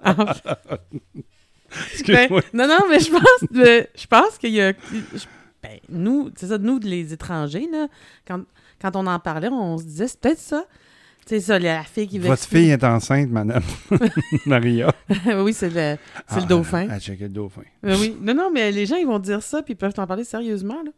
[0.04, 0.58] en fait,
[2.06, 4.72] ben, non, non, mais je pense, que- je pense qu'il y a,
[5.62, 7.88] ben, nous, c'est ça, nous, les étrangers, là,
[8.26, 8.40] quand,
[8.82, 10.66] quand on en parlait, on se disait, c'est peut-être ça.
[11.24, 13.62] C'est ça, la fille qui veut Votre fille est enceinte, madame
[14.46, 14.92] Maria.
[15.36, 16.88] oui, c'est le, c'est Ah, le dauphin.
[16.90, 17.62] Elle checkait le dauphin.
[17.80, 18.16] Ben oui.
[18.20, 20.82] Non, non, mais les gens, ils vont dire ça, puis ils peuvent t'en parler sérieusement,
[20.82, 20.90] là.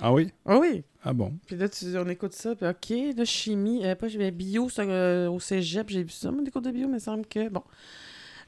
[0.00, 0.32] Ah oui?
[0.46, 0.84] Ah oui.
[1.02, 1.32] Ah bon?
[1.46, 5.28] Puis là, tu, on écoute ça, puis OK, là, chimie, euh, pas bio, ça, euh,
[5.28, 7.64] au cégep, j'ai vu ça, mon cours de bio, mais il semble que, bon.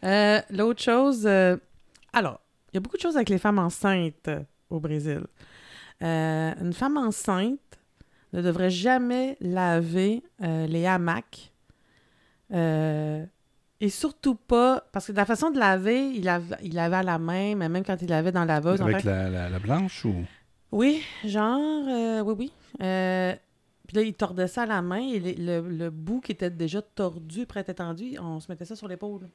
[0.04, 1.56] Euh, L'autre chose, euh,
[2.12, 2.40] alors,
[2.72, 4.30] il y a beaucoup de choses avec les femmes enceintes
[4.68, 5.22] au Brésil.
[6.00, 7.58] Une femme enceinte
[8.32, 11.52] ne devrait jamais laver euh, les hamacs.
[12.52, 13.24] Euh,
[13.80, 17.18] et surtout pas, parce que la façon de laver, il, lave, il lavait à la
[17.18, 19.58] main, mais même quand il lavait dans la laveuse, en Avec fait, la, la- la
[19.58, 20.14] blanche ou...
[20.72, 22.52] oui, genre, euh, oui, oui.
[23.86, 26.50] Puis là, il tordait ça à la main et les- le, le bout qui était
[26.50, 29.28] déjà tordu, prêt à être tendu, on se mettait ça sur l'épaule.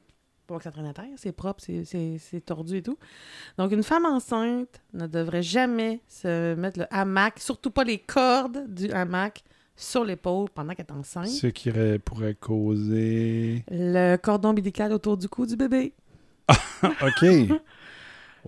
[0.46, 2.96] Pour que ça traîne à terre, c'est propre, c'est- tordu et tout.
[3.58, 8.72] Donc, une femme enceinte ne devrait jamais se mettre le hamac, surtout pas les cordes
[8.72, 9.42] du hamac,
[9.74, 11.28] sur l'épaule pendant qu'elle est enceinte.
[11.28, 11.70] Ce qui
[12.04, 13.64] pourrait causer...
[13.70, 15.92] Le cordon ombilical autour du cou du bébé.
[16.82, 17.26] OK.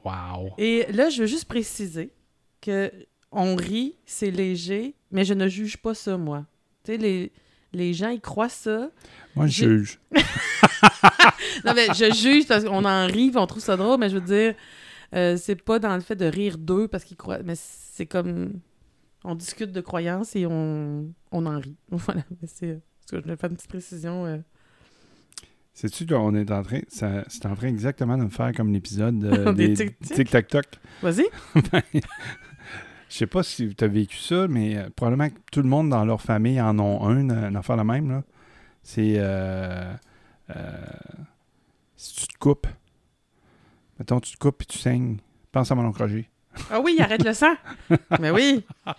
[0.05, 0.53] Wow.
[0.59, 2.13] Et là, je veux juste préciser
[2.61, 2.91] que
[3.33, 6.47] on rit, c'est léger, mais je ne juge pas ça, moi.
[6.85, 7.33] Tu sais, les,
[7.73, 8.91] les gens, ils croient ça.
[9.35, 10.01] Moi, je juge.
[11.65, 14.21] Non, mais je juge parce qu'on en rit, on trouve ça drôle, mais je veux
[14.25, 14.55] dire,
[15.15, 18.61] euh, c'est pas dans le fait de rire d'eux parce qu'ils croient, mais c'est comme.
[19.25, 21.77] On discute de croyances et on, on en rit.
[21.91, 22.23] Voilà.
[22.41, 22.75] Mais c'est.
[23.01, 24.27] parce que je voulais faire une petite précision.
[24.27, 24.39] euh.
[25.75, 26.81] Sais-tu qu'on est en train...
[26.89, 30.17] ça- C'est en train exactement de me faire comme l'épisode euh, Des des tic-tac.
[30.17, 30.65] Tic-Tac-Toc.
[31.03, 31.25] Vas-y.
[31.73, 31.83] Ben,
[33.09, 35.89] je sais pas si tu as vécu ça, mais euh, probablement que tout le monde
[35.91, 38.11] dans leur famille en ont un, une affaire la même.
[38.11, 38.23] là.
[38.83, 39.93] C'est euh,
[41.97, 42.67] si tu te coupes,
[43.99, 45.19] mettons, tu te coupes et tu saignes,
[45.53, 46.29] pense à mon oncle Roger.
[46.71, 47.55] Ah oui, arrête le sang.
[48.21, 48.65] mais oui.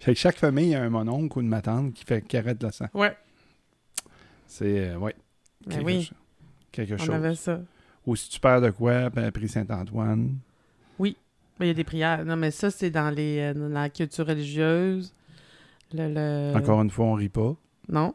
[0.00, 2.70] Fait que chaque famille a un mononcle ou une matante qui fait qui arrête le
[2.70, 2.86] sang.
[2.92, 3.16] Ouais.
[4.46, 5.14] C'est, euh, ouais,
[5.66, 6.14] Mais quelque, oui, cho-
[6.72, 7.10] quelque on chose.
[7.10, 7.60] avait ça.
[8.06, 10.36] Ou si tu perds de quoi, ben, prie Saint-Antoine.
[10.98, 12.24] Mais il y a des prières.
[12.24, 15.12] Non, mais ça, c'est dans, les, euh, dans la culture religieuse.
[15.92, 17.54] Le, le- Encore une fois, on rit pas.
[17.86, 18.14] Non.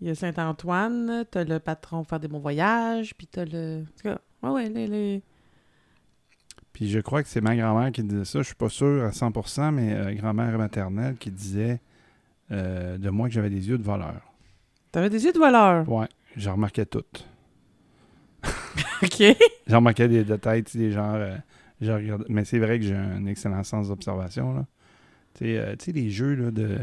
[0.00, 3.82] Il y a Saint-Antoine, t'as le patron pour faire des bons voyages, puis t'as le...
[3.82, 4.86] En tout cas, ouais, ouais, les...
[4.86, 5.22] les-
[6.72, 8.38] Puis je crois que c'est ma grand-mère qui disait ça.
[8.40, 11.80] Je suis pas sûr à 100%, mais euh, grand-mère maternelle qui disait
[12.52, 14.20] euh, de moi que j'avais des yeux de voleur.
[14.92, 15.88] T'avais des yeux de voleur?
[15.88, 16.06] Ouais,
[16.36, 17.02] j'en remarquais tout.
[19.02, 19.22] OK.
[19.66, 21.14] J'en remarquais des détails, tu sais, des genres...
[21.16, 21.36] euh,
[21.80, 24.66] je regardais- Mais c'est vrai que j'ai un excellent sens d'observation, là.
[25.34, 26.78] Tu sais, euh, tu sais, les jeux, là, de...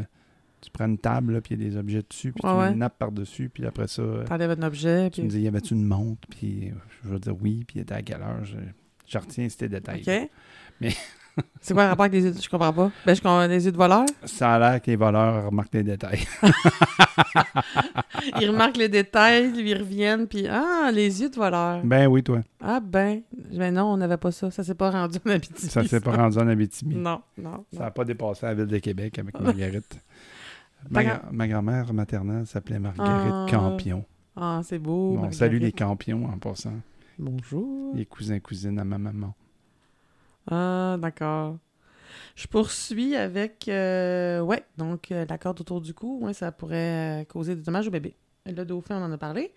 [0.65, 2.57] Tu prends une table, là, puis il y a des objets dessus, puis Ouais, tu
[2.57, 2.71] mets ouais.
[2.73, 4.01] une nappe par-dessus, puis après ça...
[4.01, 6.27] euh, T'enlèves un objet, Tu me dis, y avait-tu une montre?
[6.29, 6.73] Puis euh,
[7.03, 8.43] je vais dire oui, puis il était à quelle heure?
[8.43, 8.57] Je,
[9.07, 10.03] je retiens ces détails.
[10.07, 10.29] OK.
[10.81, 10.93] Mais-
[11.59, 12.33] C'est quoi le rapport avec les yeux...
[12.41, 12.91] Je comprends pas.
[13.05, 14.05] Ben, je comprends les yeux de voleur.
[14.23, 16.25] Ça a l'air que les voleurs remarquent les détails.
[18.41, 20.47] Ils remarquent les détails, ils reviennent, puis...
[20.47, 21.81] Ah, les yeux de voleur.
[21.83, 22.41] ben oui, toi.
[22.61, 23.21] Ah ben...
[23.53, 24.49] Ben non, on n'avait pas ça.
[24.51, 25.67] Ça s'est pas rendu en Abitibi.
[25.69, 26.95] Ça s'est pas rendu en Abitibi.
[26.95, 27.83] Non, non, Ça non.
[27.85, 29.99] n'a pas dépassé la ville de Québec avec Marguerite.
[30.89, 33.45] Ma, Ta gra- ma grand-mère maternelle s'appelait Marguerite Ah.
[33.49, 34.05] Campion.
[34.35, 35.15] Ah, c'est beau.
[35.17, 36.73] Bon, salut les campions en passant.
[37.17, 37.93] Bonjour.
[37.95, 39.33] Les cousins, cousines à ma maman.
[40.49, 41.57] Ah, d'accord.
[42.35, 47.21] Je poursuis avec, euh, ouais, donc euh, la corde autour du cou, ouais, ça pourrait
[47.21, 48.15] euh, causer des dommages au bébé.
[48.45, 49.53] Le dauphin, on en a parlé.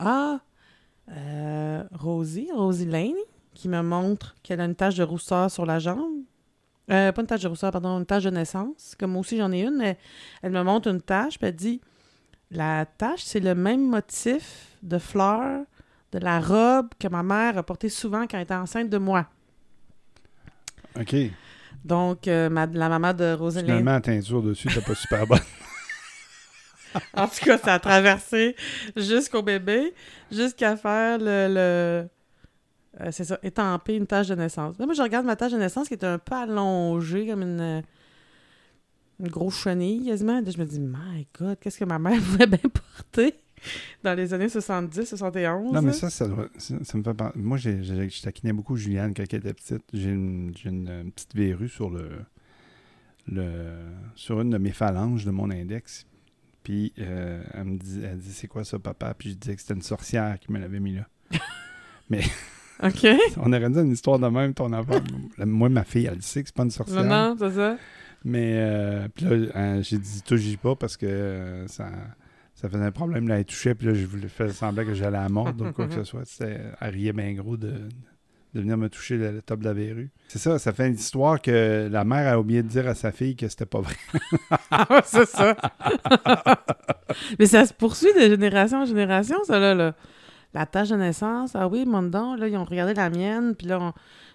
[0.00, 0.40] Ah,
[1.10, 3.12] euh, Rosie, Rosie Lane,
[3.54, 6.22] qui me montre qu'elle a une tache de rousseur sur la jambe.
[6.90, 8.94] Euh, pas une tache de rousseur, pardon, une tache de naissance.
[8.98, 9.94] Comme moi aussi, j'en ai une,
[10.42, 11.80] elle me montre une tache, puis elle dit
[12.50, 15.64] La tache, c'est le même motif de fleurs
[16.12, 19.26] de la robe que ma mère a portée souvent quand elle était enceinte de moi.
[20.98, 21.14] OK.
[21.84, 23.66] Donc, euh, ma- la maman de Rosaline.
[23.68, 25.38] Finalement, la teinture dessus, t'as pas super bonne.
[27.14, 28.56] En tout cas, ça a traversé
[28.96, 29.92] jusqu'au bébé,
[30.32, 31.46] jusqu'à faire le.
[31.54, 32.08] le-
[33.00, 34.78] euh, c'est ça, étamper une tâche de naissance.
[34.78, 37.60] Là, moi, je regarde ma tâche de naissance qui est un peu allongée, comme une,
[37.60, 37.80] euh,
[39.20, 40.40] une grosse chenille quasiment.
[40.40, 43.34] Là, je me dis, my God, qu'est-ce que ma mère pouvait bien porter
[44.04, 45.72] dans les années 70, 71.
[45.72, 47.38] Non, mais ça, ça, doit- ça, ça me fait penser.
[47.38, 49.82] Moi, j'ai, j'ai- je taquinais beaucoup Juliane quand elle était petite.
[49.92, 52.08] J'ai une, j'ai une, petite verrue sur le,
[53.26, 53.74] le
[54.14, 56.06] sur une de mes phalanges de mon index.
[56.62, 59.14] Puis euh, elle me dit, elle dit c'est quoi ça, papa?
[59.14, 61.08] Puis je disais que c'était une sorcière qui me l'avait mis là.
[62.82, 63.06] OK.
[63.38, 65.00] On aurait dit une histoire de même, ton enfant.
[65.38, 67.02] Moi, ma fille, elle sait que c'est pas une sorcière.
[67.04, 67.76] Non, non, c'est ça?
[68.24, 71.86] Mais euh, puis là, euh, j'ai dit touche pas parce que euh, ça,
[72.54, 73.28] ça faisait un problème.
[73.28, 75.72] Là, elle touchait, puis là, je voulais faire semblant que j'allais à la mordre ou
[75.72, 76.22] quoi que ce soit.
[76.24, 77.68] C'était- Elle riait bien gros de,
[78.54, 80.10] de venir me toucher le, le top de la verrue.
[80.26, 83.12] C'est ça, ça fait une histoire que la mère a oublié de dire à sa
[83.12, 83.94] fille que c'était pas vrai.
[84.70, 85.56] Ah, c'est ça.
[87.38, 89.74] Mais ça se poursuit de génération en génération, ça, là.
[89.74, 89.94] là.
[90.58, 93.68] La tâche de naissance, ah oui, mon don, là, ils ont regardé la mienne, puis
[93.68, 93.92] là, on-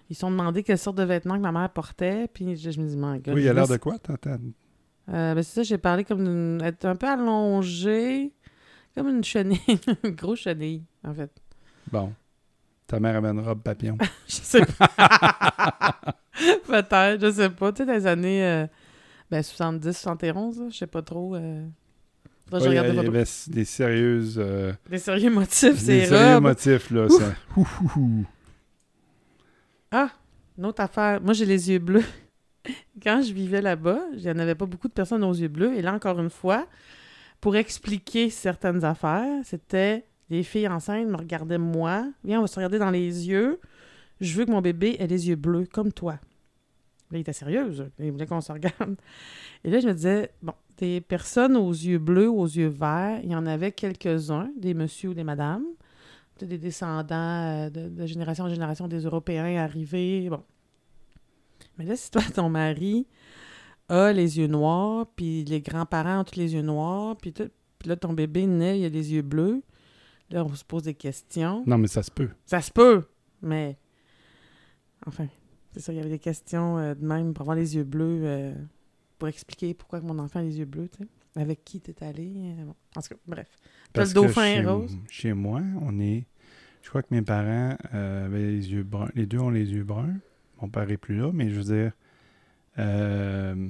[0.10, 2.80] ils se sont demandé quelle sorte de vêtements que ma mère portait, puis je, je
[2.80, 3.34] me dis, my God.
[3.36, 4.38] oui, il a l'air de quoi, t'entends?
[5.10, 6.62] Euh, ben, c'est ça, j'ai parlé comme d'une...
[6.64, 8.32] être un peu allongée,
[8.96, 9.60] comme une chenille,
[10.06, 11.30] une grosse chenille, en fait.
[11.92, 12.14] Bon.
[12.88, 13.98] Ta mère avait une robe papillon.
[14.28, 14.90] Je sais pas.
[16.68, 17.72] Peut-être, je sais pas.
[17.74, 18.66] Tu sais, dans les années euh,
[19.30, 21.36] ben, 70, 71, là, je sais pas trop.
[21.36, 21.68] Euh...
[22.60, 24.36] Je il y des avait des sérieuses...
[24.38, 26.44] euh, Des sérieux motifs, des c'est sérieux robes.
[26.44, 27.08] motifs, là.
[27.10, 27.34] Ça.
[29.92, 30.10] Ah,
[30.58, 31.22] une autre affaire.
[31.22, 32.04] Moi, j'ai les yeux bleus.
[33.04, 35.76] Quand je vivais là-bas, il n'y en avait pas beaucoup de personnes aux yeux bleus.
[35.76, 36.68] Et là, encore une fois,
[37.42, 42.06] pour expliquer certaines affaires, c'était les filles enceintes me regardaient moi.
[42.24, 43.60] Viens, on va se regarder dans les yeux.
[44.22, 46.13] Je veux que mon bébé ait les yeux bleus, comme toi.
[46.13, 47.86] Là, il était sérieuse.
[48.00, 48.96] Il voulait qu'on se regarde.
[49.63, 53.32] Et là, je me disais, bon, des personnes aux yeux bleus, aux yeux verts, il
[53.32, 55.66] y en avait quelques-uns, des messieurs ou des madames,
[56.42, 60.30] des descendants euh, de, de génération en génération des Européens arrivés.
[60.30, 60.44] Bon.
[61.78, 63.08] Mais là, si toi, ton mari
[63.90, 67.90] a les yeux noirs, puis les grands-parents ont tous les yeux noirs, puis, tout, puis
[67.90, 69.62] là, ton bébé naît, il a les yeux bleus,
[70.30, 71.64] là, on se pose des questions.
[71.66, 72.30] Non, mais ça se peut.
[72.46, 73.04] Ça se peut,
[73.42, 73.78] mais...
[75.06, 75.28] Enfin,
[75.74, 78.22] c'est ça, il y avait des questions euh, de même pour avoir les yeux bleus,
[78.24, 78.54] euh,
[79.24, 81.10] pour expliquer pourquoi que mon enfant a les yeux bleus, tu sais.
[81.42, 82.30] Avec qui t'es allé.
[82.60, 82.76] euh, bon.
[82.98, 83.48] En tout cas, bref.
[83.94, 84.98] Parce le que dauphin chez, rose?
[85.10, 86.26] Chez moi, on est.
[86.82, 89.08] Je crois que mes parents euh, avaient les yeux bruns.
[89.16, 90.18] Les deux ont les yeux bruns.
[90.62, 91.94] Mon père est plus là, mais je veux dire.
[92.80, 93.70] euh,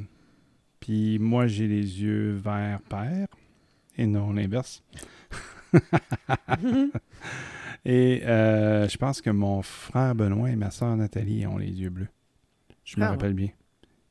[0.79, 3.27] Puis moi, j'ai les yeux vert père
[3.97, 4.83] et non l'inverse.
[7.85, 11.89] et euh, je pense que mon frère Benoît et ma soeur Nathalie ont les yeux
[11.89, 12.09] bleus.
[12.85, 13.17] Je me Ah ouais?
[13.17, 13.49] rappelle bien.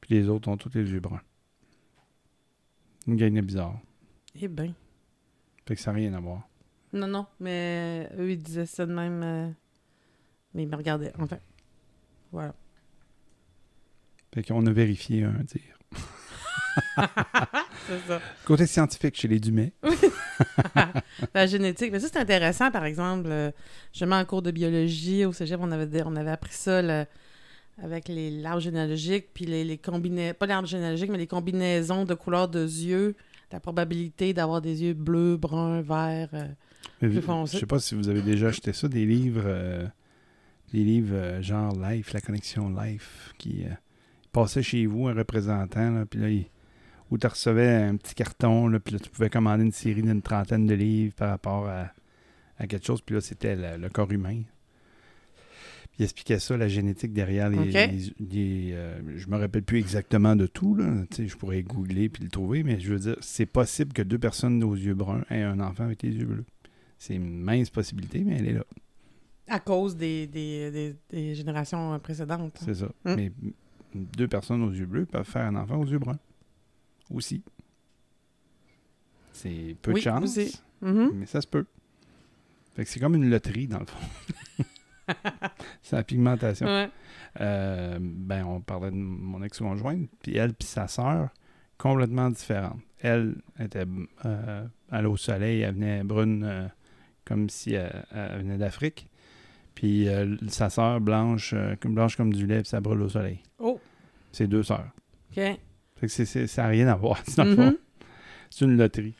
[0.00, 1.20] Puis les autres ont tous les yeux bruns.
[3.06, 3.78] Une gagne bizarre.
[4.40, 4.72] Eh ben.
[5.66, 6.48] Fait que ça n'a rien à voir.
[6.92, 9.22] Non, non, mais eux, ils disaient ça de même.
[9.22, 9.48] euh,
[10.54, 11.38] Mais ils me regardaient, enfin.
[12.30, 12.54] Voilà.
[14.34, 15.78] Fait qu'on a vérifié un dire.
[17.86, 18.20] C'est ça.
[18.44, 19.72] Côté scientifique chez les Dumais.
[21.34, 21.92] La génétique.
[21.92, 23.28] Mais ça, c'est intéressant, par exemple.
[23.30, 23.50] euh,
[23.92, 27.04] je mets en cours de biologie au cégep, on avait, on avait appris ça le-
[27.80, 32.14] avec les l'arbre généalogique, puis les, les combinaisons, pas l'arbre généalogique, mais les combinaisons de
[32.14, 33.14] couleurs de yeux,
[33.50, 36.28] la probabilité d'avoir des yeux bleus, bruns, verts.
[36.34, 36.48] euh,
[37.00, 37.54] Plus vous- foncé.
[37.56, 39.86] Je sais pas si vous avez déjà acheté ça, des livres, euh,
[40.72, 43.64] des livres euh, genre Life, la connexion Life, qui
[44.32, 46.46] passait chez vous un représentant, là, puis là, il-
[47.10, 50.22] où tu recevais un petit carton, là, puis là, tu pouvais commander une série d'une
[50.22, 51.90] trentaine de livres par rapport à,
[52.58, 54.40] à quelque chose, puis là, c'était le, le corps humain.
[55.92, 57.58] Puis il expliquait ça, la génétique derrière les...
[57.58, 57.72] Ok.
[57.72, 61.04] les- les, euh, je me rappelle plus exactement de tout, là.
[61.18, 64.62] Je pourrais googler puis le trouver, mais je veux dire, c'est possible que deux personnes
[64.64, 66.44] aux yeux bruns aient un enfant avec les yeux bleus.
[66.98, 68.64] C'est une mince possibilité, mais elle est là.
[69.48, 72.56] à cause des, des, des- des générations précédentes.
[72.60, 72.64] hein.
[72.64, 72.86] C'est ça.
[73.04, 73.14] Mm.
[73.16, 73.32] Mais
[73.94, 76.18] deux personnes aux yeux bleus peuvent faire un enfant aux yeux bruns.
[77.10, 77.42] Aussi.
[79.32, 80.38] C'est peu Oui, de chance.
[80.80, 81.10] Mhm.
[81.14, 81.66] mais ça se peut.
[82.74, 83.98] Fait que c'est comme une loterie, dans le fond.
[85.82, 86.66] c'est la pigmentation.
[86.66, 86.88] Ouais.
[87.40, 91.30] Euh, ben, on parlait de mon ex-conjointe, puis elle puis sa sœur,
[91.78, 92.80] complètement différentes.
[93.00, 93.84] Elle était
[94.24, 96.68] euh, allée au soleil, elle venait brune euh,
[97.24, 99.08] comme si elle, elle venait d'Afrique.
[99.74, 103.08] Puis euh, sa sœur, blanche, euh, comme blanche comme du lait, puis ça brûle au
[103.08, 103.40] soleil.
[103.58, 103.80] Oh,
[104.30, 104.90] C'est deux sœurs.
[105.30, 105.36] OK.
[105.36, 105.58] Fait
[106.06, 107.22] que ça n'a rien à voir.
[107.38, 107.76] Mhm.
[108.50, 109.14] C'est une loterie.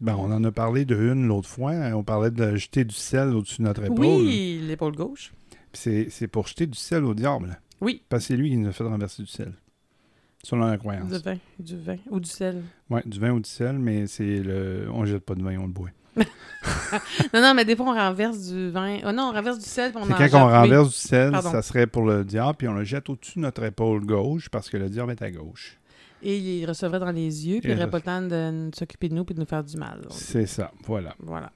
[0.00, 1.72] Ben, on en a parlé de une l'autre fois.
[1.94, 3.98] On parlait de jeter du sel au-dessus de notre épaule.
[4.00, 5.32] Oui, l'épaule gauche.
[5.72, 7.60] C'est c'est pour jeter du sel au diable.
[7.80, 8.02] Oui.
[8.08, 9.52] Parce que c'est lui qui nous a fait renverser du sel.
[10.42, 11.10] Selon la croyance.
[11.12, 12.62] Du vin, du vin ou du sel.
[12.88, 14.88] Oui, du vin ou du sel, mais c'est le.
[14.90, 15.90] On jette pas de vin, on le boit.
[17.32, 18.98] Non, non, mais des fois, on renverse du vin.
[19.06, 20.52] Oh non, on renverse du sel, C'est quand on Oui.
[20.52, 21.50] renverse du sel, Pardon.
[21.50, 24.68] ça serait pour le diable, puis on le jette au-dessus de notre épaule gauche parce
[24.68, 25.78] que le diable est à gauche.
[26.22, 29.14] Et il recevrait dans les yeux, puis il n'aurait pas le temps de s'occuper de
[29.14, 30.06] nous puis de nous faire du mal.
[30.10, 31.14] C'est ça, voilà.
[31.18, 31.50] Voilà.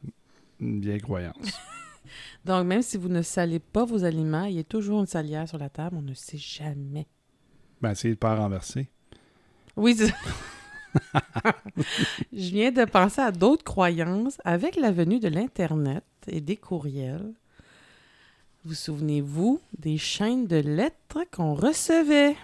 [0.60, 1.36] Une vieille croyance.
[2.44, 5.48] Donc, même si vous ne salez pas vos aliments, il y a toujours une salière
[5.48, 7.06] sur la table, on ne sait jamais.
[7.80, 8.88] ben, essayez de pas renverser.
[9.76, 10.14] Oui, c'est-
[12.32, 17.32] je viens de penser à d'autres croyances avec la venue de l'Internet et des courriels.
[18.64, 22.36] Vous souvenez-vous des chaînes de lettres qu'on recevait?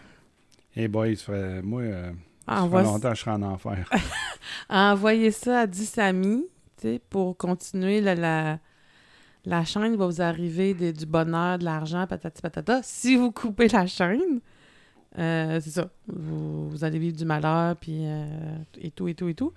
[0.77, 2.13] Eh boy, ça fait- moi, euh,
[2.47, 3.89] ça fait Envoie- longtemps que je serai en enfer.
[4.69, 6.45] Envoyez ça à 10 amis,
[6.81, 8.59] tu sais, pour continuer la, la,
[9.45, 12.81] la chaîne va vous arriver des- du bonheur, de l'argent, patati patata.
[12.83, 14.41] Si vous coupez la chaîne,
[15.19, 15.91] euh, c'est ça.
[16.07, 19.53] Vous, vous allez vivre du malheur, puis euh, et tout, et tout, et tout.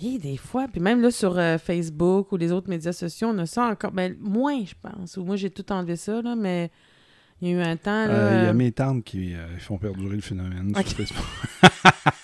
[0.00, 3.38] Et des fois, puis même là sur euh, Facebook ou les autres médias sociaux, on
[3.38, 3.90] a ça encore.
[3.90, 5.16] Ben, moins, je pense.
[5.16, 6.70] Ou moi, j'ai tout enlevé ça, là, mais
[7.42, 8.06] il y a eu un temps.
[8.06, 10.86] Là, Euh, Il y a mes tantes qui euh, font perdurer le phénomène Ok.
[10.88, 11.26] sur Facebook.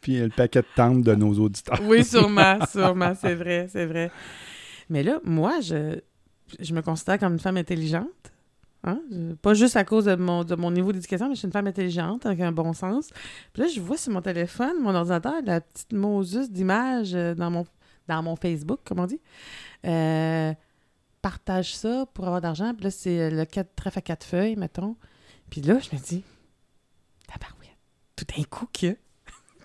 [0.00, 1.80] Puis il y a le paquet de tantes de nos auditeurs.
[1.84, 4.10] Oui, sûrement, sûrement, c'est vrai, c'est vrai.
[4.88, 5.98] Mais là, moi, je,
[6.60, 8.08] je me considère comme une femme intelligente.
[8.84, 9.00] Hein?
[9.42, 11.66] Pas juste à cause de mon, de mon niveau d'éducation, mais je suis une femme
[11.66, 13.08] intelligente avec un bon sens.
[13.52, 17.50] Puis là, je vois sur mon téléphone, mon ordinateur, la petite Moses d'image euh, dans
[17.50, 17.66] mon,
[18.08, 19.20] dans mon Facebook, comme on dit?
[19.86, 20.52] Euh,
[21.30, 22.72] partage ça pour avoir d'argent.
[22.74, 24.96] Puis là, c'est euh, le quatre, trèfle à quatre feuilles, mettons.
[25.50, 26.22] Puis là, je me dis,
[27.26, 27.76] tabarouette,
[28.14, 28.92] tout d'un coup que...
[28.92, 28.98] tout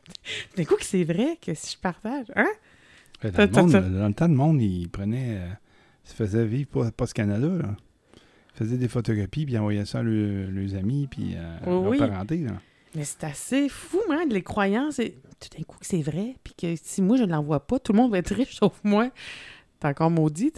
[0.58, 2.47] d'un coup que c'est vrai que si je partage, hein?
[3.24, 5.38] Dans le, monde, ta- dans le temps, le monde, il prenait.
[5.38, 5.50] euh,
[6.04, 7.47] se faisait vivre pas, ce Canada.
[7.47, 7.76] Là.
[8.15, 11.84] Il faisait des photocopies, puis envoyait ça à le- leurs amis, puis euh, Oui, leur
[11.91, 11.97] oui.
[12.00, 12.38] parenté.
[12.38, 12.54] Là.
[12.95, 14.97] Mais c'est assez fou, hein, les croyances.
[14.97, 16.36] Et tout d'un coup, que c'est vrai.
[16.43, 18.80] Puis que si moi, je ne l'envoie pas, tout le monde va être riche sauf
[18.84, 19.12] moi.
[19.80, 20.52] T'es encore maudit.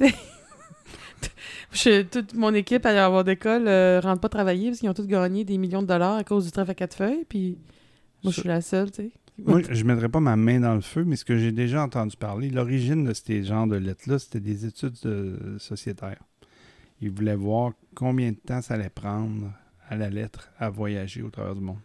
[1.71, 5.07] Je- toute mon équipe à avoir d'école euh, rentre pas travailler parce qu'ils ont tous
[5.07, 7.25] gagné des millions de dollars à cause du trafic à quatre feuilles.
[7.27, 7.57] Puis
[8.23, 9.11] moi, je suis la seule, tu sais.
[9.39, 11.81] Moi, je ne mettrais pas ma main dans le feu, mais ce que j'ai déjà
[11.83, 16.21] entendu parler, l'origine de ces genres de lettres-là, c'était des études euh, sociétaires.
[17.01, 19.51] Ils voulaient voir combien de temps ça allait prendre
[19.89, 21.79] à la lettre à voyager au travers du monde.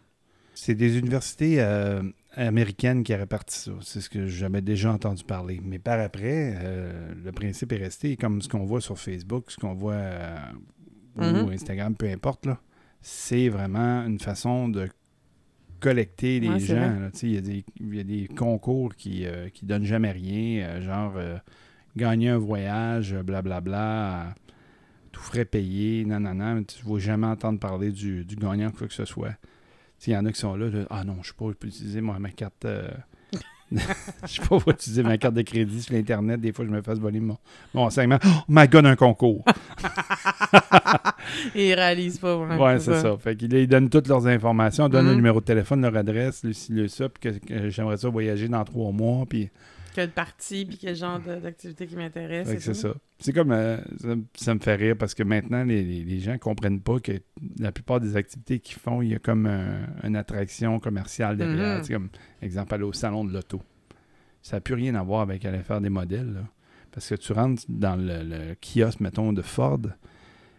[0.53, 3.71] C'est des universités euh, américaines qui répartissent ça.
[3.81, 5.59] C'est ce que j'avais déjà entendu parler.
[5.63, 9.57] Mais par après, euh, le principe est resté comme ce qu'on voit sur Facebook, ce
[9.57, 10.37] qu'on voit euh,
[11.17, 11.51] ou Mhm.
[11.51, 12.45] Instagram, peu importe.
[12.45, 12.59] là.
[13.01, 14.89] C'est vraiment une façon de
[15.79, 17.09] collecter les Ouais, gens.
[17.23, 20.63] Il y, a des- il y a des concours qui ne qui donnent jamais rien,
[20.67, 21.37] euh, genre euh,
[21.95, 24.31] gagner un voyage, euh, blablabla, euh,
[25.11, 26.17] tout frais payé, mais
[26.65, 29.35] tu ne vas jamais entendre parler du, du gagnant, quoi que ce soit.
[29.99, 31.33] Tu sais, Il y en a qui sont là, là, ah non, je ne sais
[31.37, 32.65] pas, peux utiliser moi, ma carte.
[32.65, 32.87] euh,
[33.71, 33.77] je
[34.27, 36.39] sais pas, utiliser ma carte de crédit sur l'Internet.
[36.41, 37.37] Des fois, je me fasse voler mon,
[37.73, 38.17] mon enseignement.
[38.25, 39.43] Oh my God, un concours!
[41.55, 42.37] Ils réalisent pas.
[42.37, 43.17] Ouais, Ouais, c'est ça.
[43.17, 45.17] Fait qu'ils ils donnent toutes leurs informations, donnent le Mhm.
[45.17, 48.63] numéro de téléphone, leur adresse, le le ça, puis que, que j'aimerais ça voyager dans
[48.63, 49.49] trois mois, puis
[49.99, 52.47] Quelle partie, puis quel genre d'activité qui m'intéresse.
[52.53, 52.93] que c'est ça?
[53.19, 56.79] C'est comme, euh, ça, ça me fait rire parce que maintenant, les, les- gens comprennent
[56.79, 57.11] pas que
[57.59, 61.83] la plupart des activités qu'ils font, il y a comme un- une attraction commerciale derrière.
[61.83, 62.07] Sais, comme,
[62.41, 63.61] exemple, aller au salon de l'auto.
[64.41, 66.43] Ça n'a plus rien à voir avec aller faire des modèles, là.
[66.91, 69.79] Parce que tu rentres dans le, le kiosque, mettons, de Ford,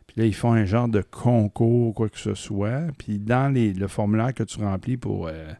[0.06, 2.88] puis là, ils font un genre de concours, quoi que ce soit.
[2.98, 5.50] Puis dans les- le formulaire que tu remplis pour euh,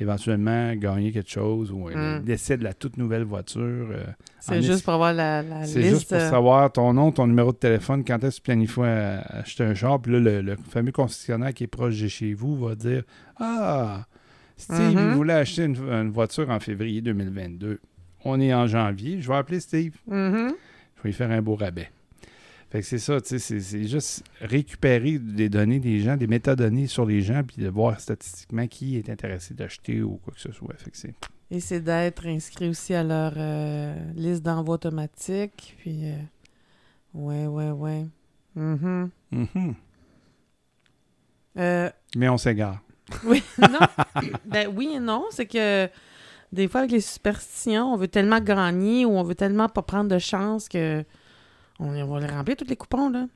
[0.00, 2.22] éventuellement gagner quelque chose ou Mm.
[2.26, 3.62] l'essai de la toute nouvelle voiture.
[3.90, 4.04] euh,
[4.40, 5.90] C'est juste pour avoir la, la c'est liste.
[5.94, 8.80] juste pour euh, savoir ton nom, ton numéro de téléphone, quand est-ce que tu planifies
[8.82, 10.00] acheter un char.
[10.00, 13.02] Puis là, le, le fameux concessionnaire qui est proche de chez vous va dire
[13.38, 14.06] Ah,
[14.56, 17.78] Steve, il voulait acheter une, une voiture en février 2022.
[18.24, 19.20] On est en janvier.
[19.20, 19.94] Je vais appeler Steve.
[20.06, 20.52] mhm.
[20.96, 21.88] Je vais lui faire un beau rabais.
[22.70, 26.86] Fait que c'est ça, tu sais, c'est- juste récupérer des données des gens, des métadonnées
[26.86, 30.52] sur les gens, puis de voir statistiquement qui est intéressé d'acheter ou quoi que ce
[30.52, 30.74] soit.
[30.76, 31.14] Fait que c'est
[31.50, 35.76] Et c'est d'être inscrit aussi à leur euh, liste d'envoi automatique.
[35.78, 36.16] Puis, euh,
[37.14, 38.06] ouais, ouais, ouais.
[38.54, 39.08] Mhm.
[39.32, 39.74] Mhm.
[41.58, 42.80] Euh, Mais on s'égare.
[43.24, 43.78] Oui, non.
[44.44, 45.24] ben oui et non.
[45.30, 45.88] C'est que
[46.52, 50.10] des fois, avec les superstitions, on veut tellement gagner ou on veut tellement pas prendre
[50.10, 51.02] de chance que
[51.78, 53.28] on, va les remplir, tous les coupons, là.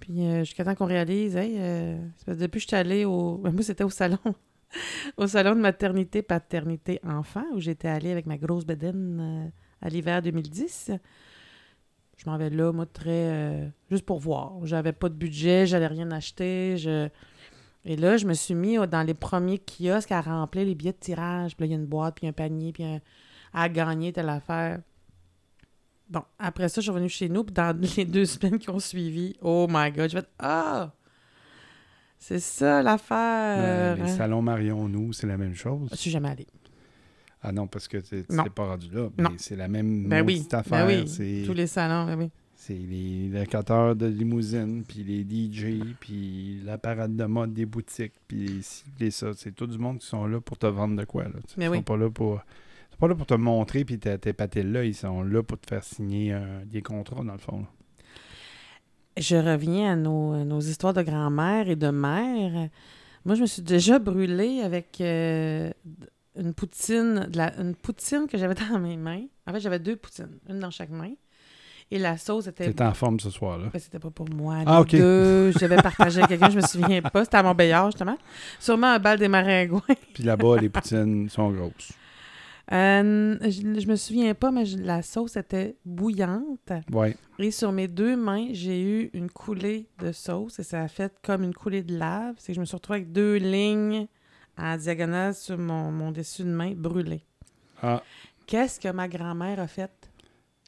[0.00, 3.04] Puis euh, jusqu'à temps qu'on réalise, hey, euh, parce que depuis que je suis allée
[3.04, 3.38] au.
[3.38, 4.18] ben, moi, c'était au salon.
[5.16, 9.48] au salon de maternité, paternité, enfant, où j'étais allée avec ma grosse bedaine euh,
[9.80, 10.92] à l'hiver 2010.
[12.18, 13.72] Je m'en vais là, moi, très.
[13.90, 14.54] juste pour voir.
[14.64, 16.76] J'avais pas de budget, j'allais rien acheter.
[16.76, 17.08] Je.
[17.86, 20.92] Et là, je me suis mis euh, dans les premiers kiosques à remplir les billets
[20.92, 21.56] de tirage.
[21.56, 23.00] Puis là, il y a une boîte, puis un panier, puis un...
[23.54, 24.80] à gagner telle affaire.
[26.08, 28.78] Bon, après ça, je suis revenue chez nous, puis dans les deux semaines qui ont
[28.78, 30.92] suivi, oh my God, je vais Ah!
[32.18, 33.96] C'est ça l'affaire!
[33.96, 34.16] Ben, les hein.
[34.16, 35.88] salons Marion nous, c'est la même chose.
[35.90, 36.46] Je suis jamais allée.
[37.42, 39.08] Ah non, parce que tu n'es pas rendu là.
[39.18, 39.30] Non.
[39.30, 40.86] Mais c'est la même Ben oui, ben affaire.
[40.86, 42.30] oui, tous les salons, ben oui.
[42.56, 48.14] c'est les locateurs de limousine, puis les DJ, puis la parade de mode des boutiques,
[48.26, 48.64] puis
[48.98, 49.28] les ça.
[49.36, 51.24] C'est tout du monde qui sont là pour te vendre de quoi.
[51.24, 51.38] Là.
[51.58, 51.76] Ils oui.
[51.76, 52.40] sont pas là pour...
[52.96, 54.84] sont pas là pour te montrer puis t'es t'épater là.
[54.84, 57.60] Ils sont là pour te faire signer euh, des contrats, dans le fond.
[57.60, 57.66] là.
[59.18, 62.68] Je reviens à nos, histoires de grand-mère et de mère.
[63.24, 65.70] Moi, je me suis déjà brûlée avec euh,
[66.38, 69.24] une poutine, de la- une poutine que j'avais dans mes mains.
[69.46, 71.12] En fait, j'avais deux poutines, une dans chaque main.
[71.90, 72.72] Et la sauce était.
[72.72, 73.68] T'es en forme ce soir-là.
[73.72, 74.56] Ben, c'était pas pour moi.
[74.66, 74.90] Ah, ok.
[74.90, 77.24] deux, je devais partager avec quelqu'un, je me souviens pas.
[77.24, 78.18] C'était à Montbéliard, justement.
[78.58, 79.80] Sûrement un bal des maringouins.
[80.12, 81.92] Puis là-bas, les poutines sont grosses.
[82.72, 86.72] Euh, je, je me souviens pas, mais je- la sauce était bouillante.
[86.92, 87.16] Ouais.
[87.38, 91.12] Et sur mes deux mains, j'ai eu une coulée de sauce et ça a fait
[91.22, 92.34] comme une coulée de lave.
[92.38, 94.06] C'est que je me suis retrouvée avec deux lignes
[94.58, 97.22] en diagonale sur mon, mon dessus de main brûlé.
[97.82, 98.02] Ah,
[98.46, 99.90] Qu'est-ce que ma grand-mère a fait?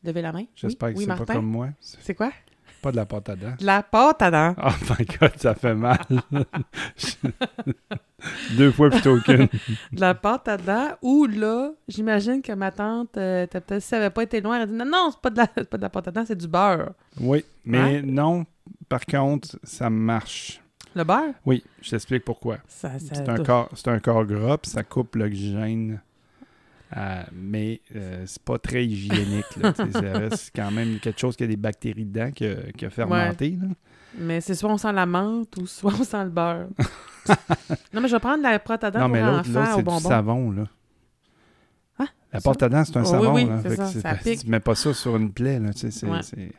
[0.05, 0.45] Levez la main.
[0.55, 1.71] j'espère oui, que oui, c'est pas comme moi.
[1.81, 2.31] C'est quoi?
[2.83, 3.55] Pas de la pâte à dents.
[3.59, 4.55] De la pâte à dents.
[4.63, 5.99] Oh my God, ça fait mal.
[8.57, 9.47] Deux fois plutôt qu'une.
[9.93, 10.89] De la pâte à dents.
[11.03, 14.57] Ou là, j'imagine que ma tante, euh, t'as peut-être, si elle avait pas été loin,
[14.57, 16.25] elle a dit non, non, c'est pas, de la, pas de la pâte à dents,
[16.27, 16.93] c'est du beurre.
[17.21, 18.03] Oui, mais Hein?
[18.05, 18.45] non,
[18.89, 20.61] par contre, ça marche.
[20.95, 21.35] Le beurre?
[21.47, 22.59] Oui, je t'explique pourquoi.
[22.67, 26.01] Ça, ça C'est un, corps, c'est un corps gras, puis ça coupe l'oxygène.
[26.97, 29.45] Euh, mais euh, c'est pas très hygiénique.
[29.95, 33.59] reste quand même quelque chose qui a des bactéries dedans qui a, qui a fermenté.
[33.61, 33.69] là.
[34.19, 36.69] Mais c'est soit on sent la menthe ou soit on sent le beurre.
[37.93, 40.01] non, mais je vais prendre la pâte à dents Non, pour mais l'autre, c'est du
[40.01, 40.51] savon.
[40.51, 40.65] Là.
[41.99, 43.35] Ah, La pâte à dents, c'est un Oh, savon.
[43.35, 43.61] oui, oui, là.
[43.63, 44.41] c'est Fait ça, que c'est- ça pique.
[44.45, 45.59] Tu mets pas ça sur une plaie.
[45.59, 46.23] Là, tu sais, c'est, Ouais.
[46.23, 46.53] c'est,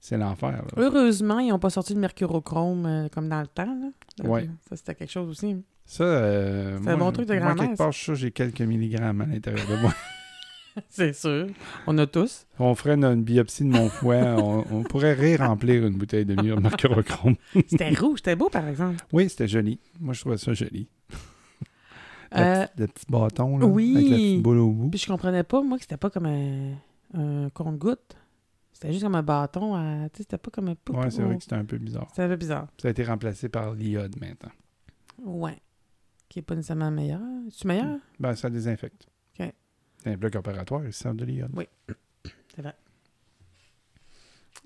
[0.00, 0.52] c'est l'enfer.
[0.52, 0.62] là.
[0.76, 3.64] Heureusement, ils n'ont pas sorti de mercurochrome euh, comme dans le temps.
[3.66, 3.88] Là.
[4.18, 4.48] Donc, Ouais.
[4.68, 5.56] Ça, c'était quelque chose aussi.
[5.86, 9.26] Ça, euh, C'est un bon truc de grand-mère, quelque part, que j'ai quelques milligrammes à
[9.26, 9.94] l'intérieur de moi.
[10.90, 11.46] C'est sûr.
[11.86, 12.46] On a tous.
[12.58, 14.16] On ferait une, une biopsie de mon foie.
[14.38, 17.36] on, on pourrait ré-remplir une bouteille de mercurochrome.
[17.68, 18.96] C'était rouge, c'était beau, par exemple.
[19.12, 19.78] Oui, c'était joli.
[20.00, 20.88] Moi, je trouvais ça joli.
[22.32, 23.94] Le, Euh, petit, le petit bâton, là, oui.
[23.96, 24.90] avec la petite boule au bout.
[24.90, 26.72] Puis je comprenais pas, moi, que c'était pas comme un,
[27.14, 28.16] un compte-goutte.
[28.72, 29.74] C'était juste comme un bâton.
[29.76, 30.76] à- Tu sais, c'était pas comme un.
[30.92, 32.08] Ouais, c'est vrai que c'était un peu bizarre.
[32.10, 32.66] C'était un peu bizarre.
[32.82, 34.50] Ça a été remplacé par l'iode maintenant.
[35.24, 35.56] Ouais.
[36.36, 37.22] Qui est pas nécessairement meilleur.
[37.50, 37.96] C'est meilleur?
[38.20, 39.08] Ben, ça désinfecte.
[39.40, 39.50] OK.
[40.04, 41.50] Dans les blocs opératoires, ils servent de l'iode.
[41.54, 41.64] Oui.
[42.54, 42.74] C'est vrai.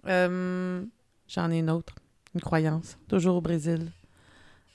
[0.08, 0.84] Euh,
[1.28, 1.94] J'en ai une autre.
[2.34, 2.98] Une croyance.
[3.06, 3.92] Toujours au Brésil.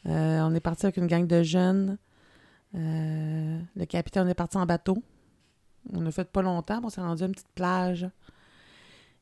[0.06, 1.98] Euh, on est parti avec une gang de jeunes.
[2.76, 5.04] Euh, le capitaine est parti en bateau.
[5.92, 8.08] On a fait pas longtemps, on s'est rendu à une petite plage.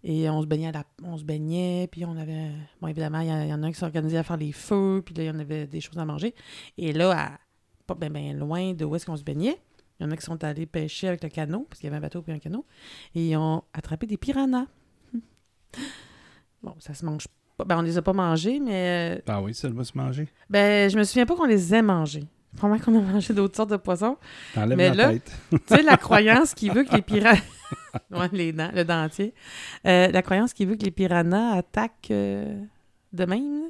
[0.04, 2.52] Et on se baignait, à la- on se baignait, puis on avait...
[2.82, 5.16] Bon, évidemment, il y, y en a un qui s'organisait à faire les feux, puis
[5.16, 6.36] là, il y en avait des choses à manger.
[6.78, 7.40] Et là, à,
[7.96, 9.58] pas bien loin de où est-ce qu'on se baignait,
[10.00, 11.98] il y en a qui sont allés pêcher avec le canot, parce qu'il y avait
[11.98, 12.66] un bateau puis un canot,
[13.16, 14.66] et ils ont attrapé des piranhas.
[16.62, 17.28] Bon, ça se mange
[17.58, 17.66] pas.
[17.66, 19.18] Ben, on les a pas mangés, mais...
[19.18, 20.28] euh, Ah oui, ça va se manger.
[20.50, 22.24] Ben, je me souviens pas qu'on les ait mangés.
[22.56, 24.18] Probablement qu'on a mangé d'autres sortes de poissons.
[24.56, 25.20] Mais la là-
[25.52, 27.42] tu sais, la croyance qui veut que les piranhas...
[28.12, 29.34] ouais, les dents, le dentier.
[29.86, 32.62] Euh, la croyance qui veut que les piranhas attaquent euh,
[33.12, 33.64] de même.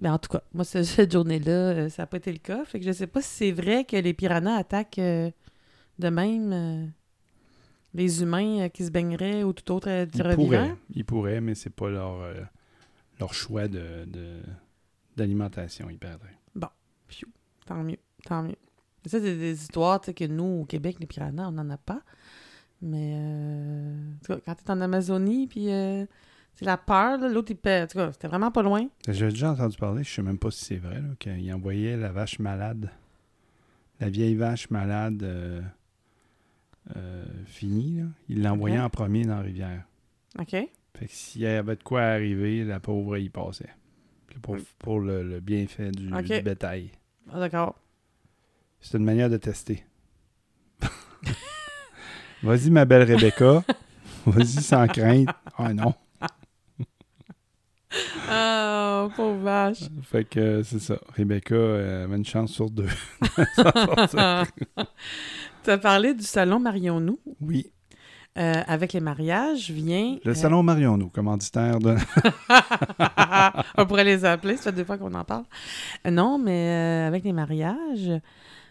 [0.00, 0.08] Là.
[0.08, 2.64] Ben, en tout cas, moi, ce- cette journée-là, euh, ça n'a pas été le cas.
[2.64, 5.30] Fait que je sais pas si c'est vrai que les piranhas attaquent euh,
[5.98, 6.86] de même euh,
[7.94, 11.70] les humains euh, qui se baigneraient ou tout autre Ils pourraient, ils pourraient, mais c'est
[11.70, 12.18] pas leur,
[13.20, 14.42] leur choix de, de-
[15.16, 16.36] d'alimentation, ils perdraient.
[17.08, 17.28] Pfiou.
[17.66, 18.56] Tant mieux, tant mieux.
[19.04, 21.76] Ça, c'est des histoires tu sais, que nous, au Québec, les piranhas, on n'en a
[21.76, 22.00] pas.
[22.80, 26.06] Mais euh, en tout cas, quand tu es en Amazonie, puis euh,
[26.54, 27.70] c'est la peur, là, l'autre, il.
[27.70, 28.86] En tout cas, c'était vraiment pas loin.
[29.08, 32.12] J'ai déjà entendu parler, je sais même pas si c'est vrai, là, qu'ils envoyaient la
[32.12, 32.90] vache malade,
[34.00, 35.60] la vieille vache malade euh,
[36.96, 38.84] euh, finie, là, ils l'envoyaient Ok.
[38.84, 39.84] en premier dans la rivière.
[40.38, 40.50] OK?
[40.50, 43.70] Fait que s'il y avait de quoi arriver, la pauvre, il passait.
[44.40, 46.08] Pour, pour le, le bienfait du,
[46.42, 46.90] bétail.
[47.30, 47.74] Ah, d'accord.
[48.80, 49.84] C'est une manière de tester.
[52.42, 53.62] Vas-y, ma belle Rebecca.
[54.26, 55.28] Vas-y sans crainte.
[55.56, 55.94] Ah non.
[58.28, 59.80] Ah, pauvre vache.
[60.02, 60.98] Fait que euh, c'est ça.
[61.16, 62.88] Rebecca euh, avait une chance sur deux.
[65.64, 67.18] tu as parlé du salon Marions-nous.
[67.40, 67.70] Oui.
[68.38, 70.16] Euh, avec les mariages vient.
[70.24, 71.96] Le euh, salon Marion-nous, commanditaire de.
[73.76, 75.44] On pourrait les appeler, ça fait deux fois qu'on en parle.
[76.10, 78.10] Non, mais euh, avec les mariages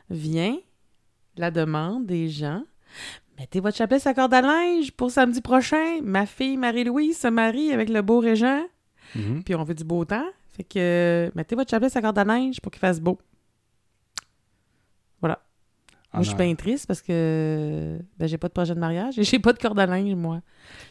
[0.10, 0.58] vient
[1.38, 2.64] la demande des gens.
[3.38, 6.02] Mettez votre chapelet sa corde à linge pour samedi prochain.
[6.02, 8.64] Ma fille Marie-Louise se marie avec le beau régent.
[9.16, 9.44] Mhm.
[9.44, 10.26] Puis on veut du beau temps.
[10.50, 13.20] Fait que mettez votre chapelet sa corde à linge pour qu'il fasse beau.
[16.14, 19.18] Moi, je suis En- bien triste parce que ben, j'ai pas de projet de mariage
[19.18, 20.42] et j'ai pas de corde à linge, moi.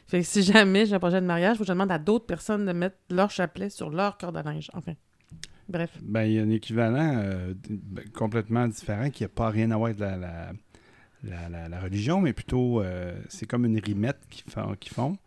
[0.07, 2.25] Fait que si jamais j'ai un projet de mariage, faut que je demande à d'autres
[2.25, 4.71] personnes de mettre leur chapelet sur leur corde à linge.
[4.73, 4.95] Enfin,
[5.68, 5.91] bref.
[6.01, 9.77] Ben, il y a un équivalent euh, ben, complètement différent qui n'a pas rien à
[9.77, 10.53] voir avec la, la,
[11.23, 14.75] la, la- la religion, mais plutôt, euh, c'est comme une rimette qu'ils font.
[14.81, 15.18] qu'ils font.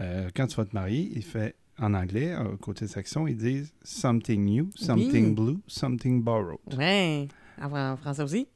[0.00, 3.72] Euh, quand tu vas te marier, il fait en anglais, euh, côté saxon, ils disent
[3.82, 5.34] something new, something Oui.
[5.34, 6.58] blue, something borrowed.
[6.76, 7.28] Ouais.
[7.60, 8.48] En, français aussi.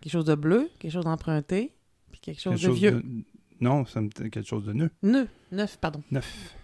[0.00, 1.72] Quelque chose de bleu, quelque chose d'emprunté,
[2.12, 2.90] puis quelque chose Quelque de chose vieux.
[3.02, 3.24] de-
[3.60, 4.90] non, quelque chose de neuf.
[5.02, 5.28] Neuf.
[5.50, 6.02] Neuf, pardon.
[6.10, 6.54] Neuf.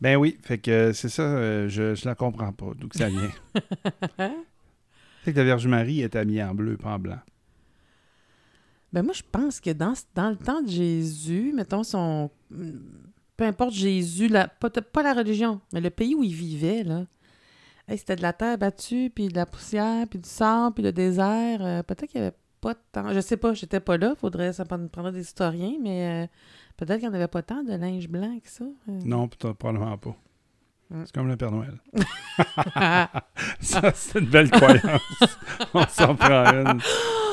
[0.00, 3.08] Ben oui, fait que c'est ça, euh, je, je la comprends pas, d'où que ça
[3.08, 3.30] vient.
[5.24, 7.18] c'est que la Vierge Marie est habillée en bleu, pas en blanc.
[8.92, 12.30] Ben moi, je pense que dans, dans le temps de Jésus, mettons son...
[13.38, 17.04] Peu importe Jésus, la, pas, pas la religion, mais le pays où il vivait, là,
[17.86, 20.90] hey, c'était de la terre battue, puis de la poussière, puis du sable, puis le
[20.92, 21.64] désert.
[21.64, 23.12] euh, peut-être qu'il n'y avait pas tant...
[23.12, 26.26] Je sais pas, j'étais pas là, faudrait, ça prendrait des historiens, mais euh,
[26.76, 28.64] peut-être qu'il n'y en avait pas tant de linge blanc que ça.
[28.64, 29.00] euh.
[29.04, 30.16] Non, probablement pas.
[30.90, 31.02] Mm.
[31.04, 31.78] C'est comme le Père Noël.
[33.60, 35.00] ça, c'est une belle croyance.
[35.74, 36.80] On s'en prend une.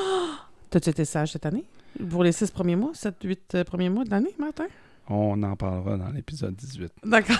[0.69, 1.65] T'as-tu été sage cette année?
[2.11, 4.67] Pour les six premiers mois, sept, huit premiers mois de l'année, Martin?
[5.07, 6.91] On en parlera dans l'épisode 18.
[7.05, 7.37] D'accord.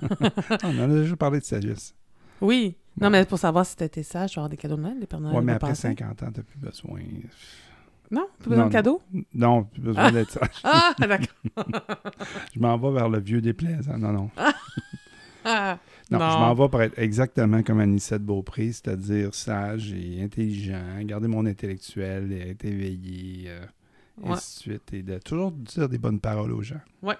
[0.64, 1.94] On en a déjà parlé de sagesse.
[2.40, 2.76] Oui.
[3.00, 5.06] Non, mais pour savoir si t'étais sage, tu vas avoir des cadeaux de Noël, des
[5.06, 5.36] Pères Noël.
[5.36, 5.88] Ouais, mais après passer.
[5.88, 7.00] 50 ans, t'as plus besoin.
[8.10, 8.26] Non?
[8.38, 9.02] Plus besoin Non, de cadeaux?
[9.34, 10.48] Non, plus besoin d'être sage.
[10.64, 11.26] Ah, d'accord.
[12.54, 13.98] Je m'en vais vers le vieux déplaisant.
[13.98, 14.30] Non, non.
[15.44, 15.78] Ah,
[16.10, 16.30] Non, Non.
[16.30, 21.46] je m'en vais pour être exactement comme Anicette Beaupré, c'est-à-dire sage et intelligent, garder mon
[21.46, 23.60] intellectuel et être éveillé, euh,
[24.22, 24.32] Ouais.
[24.32, 26.80] ainsi de suite, et de toujours dire des bonnes paroles aux gens.
[27.02, 27.14] Ouais.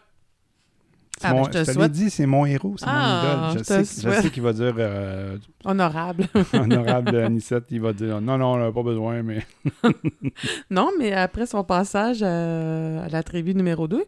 [1.23, 1.93] Ah, ben, mon- je te je te souhaite.
[1.93, 3.59] dit, c'est mon héros, c'est Ah, mon idole.
[3.59, 5.37] je sais, je sais qu'il va dire, euh,
[5.67, 6.27] honorable.
[6.55, 9.45] honorable Anicette, il va dire, non, non, on n'a pas besoin, mais...
[10.71, 14.03] non, mais après son passage euh, à la tribu numéro 2,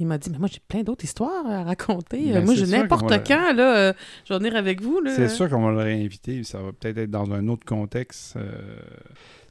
[0.00, 2.32] il m'a dit Mais moi, j'ai plein d'autres histoires à raconter.
[2.32, 3.92] Ben, moi, j'ai n'importe quand, là, euh,
[4.24, 5.00] je vais venir avec vous.
[5.14, 6.42] C'est sûr qu'on va le réinviter.
[6.42, 8.36] Ça va peut-être être dans un autre contexte.
[8.36, 8.50] euh,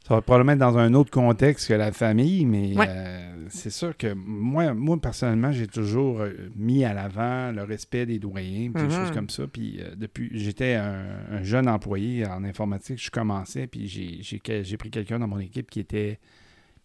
[0.07, 2.85] ça va probablement être dans un autre contexte que la famille, mais Ouais.
[2.87, 8.05] euh, c'est sûr que moi, moi personnellement, j'ai toujours euh, mis à l'avant le respect
[8.05, 9.47] des doyens, puis des choses comme ça.
[9.47, 14.91] Puis euh, depuis, j'étais un, un jeune employé en informatique, je commençais, puis j'ai- pris
[14.91, 16.19] quelqu'un dans mon équipe qui était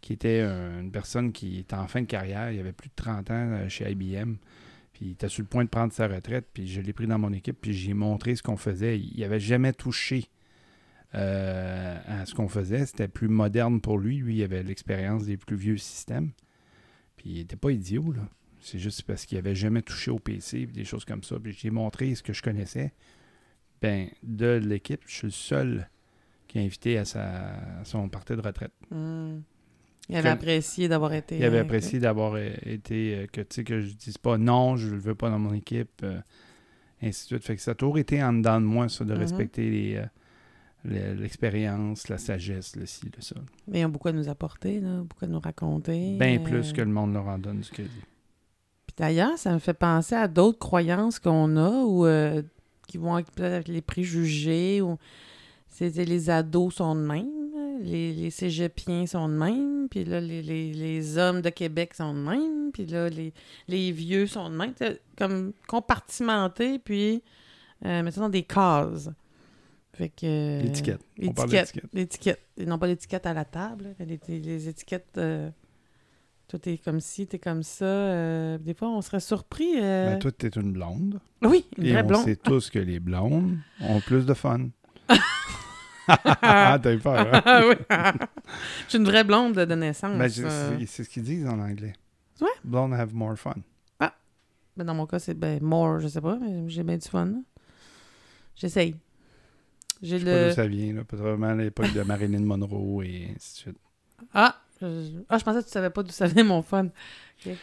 [0.00, 2.50] qui était un- une personne qui était en fin de carrière.
[2.50, 4.36] Il avait plus de 30 ans chez IBM.
[4.94, 6.46] Puis il était sur le point de prendre sa retraite.
[6.54, 7.58] Puis je l'ai pris dans mon équipe.
[7.60, 8.98] Puis j'ai montré ce qu'on faisait.
[8.98, 10.24] Il n'avait jamais touché
[11.14, 12.86] euh, à ce qu'on faisait.
[12.86, 14.18] C'était plus moderne pour lui.
[14.18, 16.32] Lui, il avait l'expérience des plus vieux systèmes.
[17.16, 18.22] Puis il n'était pas idiot, là.
[18.62, 21.36] C'est juste parce qu'il n'avait jamais touché au PC, des choses comme ça.
[21.42, 22.92] Puis j'ai montré ce que je connaissais.
[23.80, 25.88] Ben, de l'équipe, je suis le seul
[26.46, 28.72] qui a invité à, sa, à son parti de retraite.
[28.90, 29.38] Hmm.
[30.11, 31.38] Il avait Que- apprécié d'avoir été.
[31.38, 34.36] Il avait euh, apprécié d'avoir euh, été, euh, que, tu sais, que je dise pas
[34.36, 36.20] non, je le veux pas dans mon équipe, euh,
[37.00, 37.44] ainsi de suite.
[37.44, 39.20] Fait que ça a toujours été en dedans de moi, ça, de Mhm.
[39.20, 40.08] respecter les, le-
[40.84, 43.36] l'expérience, la sagesse, le ci, le ça.
[43.68, 46.16] Mais ils ont beaucoup à nous apporter, là, beaucoup à nous raconter.
[46.18, 47.90] Bien euh, plus que le monde leur en donne du crédit.
[48.86, 52.42] Puis d'ailleurs, ça me fait penser à d'autres croyances qu'on a ou euh,
[52.86, 54.96] qui vont peut-être avec les préjugés ou
[55.68, 57.28] c'est les ados sont de même,
[57.80, 62.12] les, les cégepiens sont de même, puis là, les, les, les hommes de Québec sont
[62.12, 63.32] de même, puis là, les,
[63.68, 64.74] les vieux sont de même.
[65.16, 67.22] Comme compartimentés, puis
[67.84, 69.08] euh, mettre ça dans des cases.
[70.01, 70.24] Fait que...
[70.24, 71.01] euh, L'étiquette.
[71.22, 71.84] On parle d'étiquette.
[71.92, 72.40] L'étiquette.
[72.57, 73.94] Et non pas l'étiquette à la table.
[73.98, 75.18] Les, les étiquettes.
[75.18, 75.51] euh,
[76.48, 77.84] toi, t'es comme ci, t'es comme ça.
[77.84, 79.72] euh, des fois, on serait surpris.
[79.76, 81.20] euh, Ben, toi, t'es une blonde.
[81.42, 82.24] Oui, une Et vraie on blonde.
[82.24, 84.68] sait tous que les blondes ont plus de fun.
[86.09, 87.42] ah, t'as eu peur, hein?
[87.44, 87.74] Ah oui.
[88.84, 90.16] Je suis une vraie blonde de naissance.
[90.18, 90.78] Ben, euh.
[90.86, 91.92] c'est ce qu'ils disent en anglais.
[92.40, 92.48] Ouais.
[92.64, 93.55] Blondes have more fun.
[94.01, 94.11] Ben,
[94.78, 97.42] Mais dans mon cas, c'est ben, more, je sais pas, mais j'ai bien du fun.
[98.57, 98.96] J'essaye.
[100.03, 100.48] J'ai Je sais pas le.
[100.48, 101.05] d'où ça vient, là.
[101.05, 103.78] Probablement à l'époque de Marilyn Monroe et ainsi de suite.
[104.34, 104.57] Ah!
[104.80, 106.88] je- Ah, je pensais que tu savais pas d'où ça venait mon fun.
[107.46, 107.55] oui,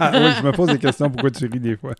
[0.00, 1.94] je me pose des questions pourquoi tu ris des fois?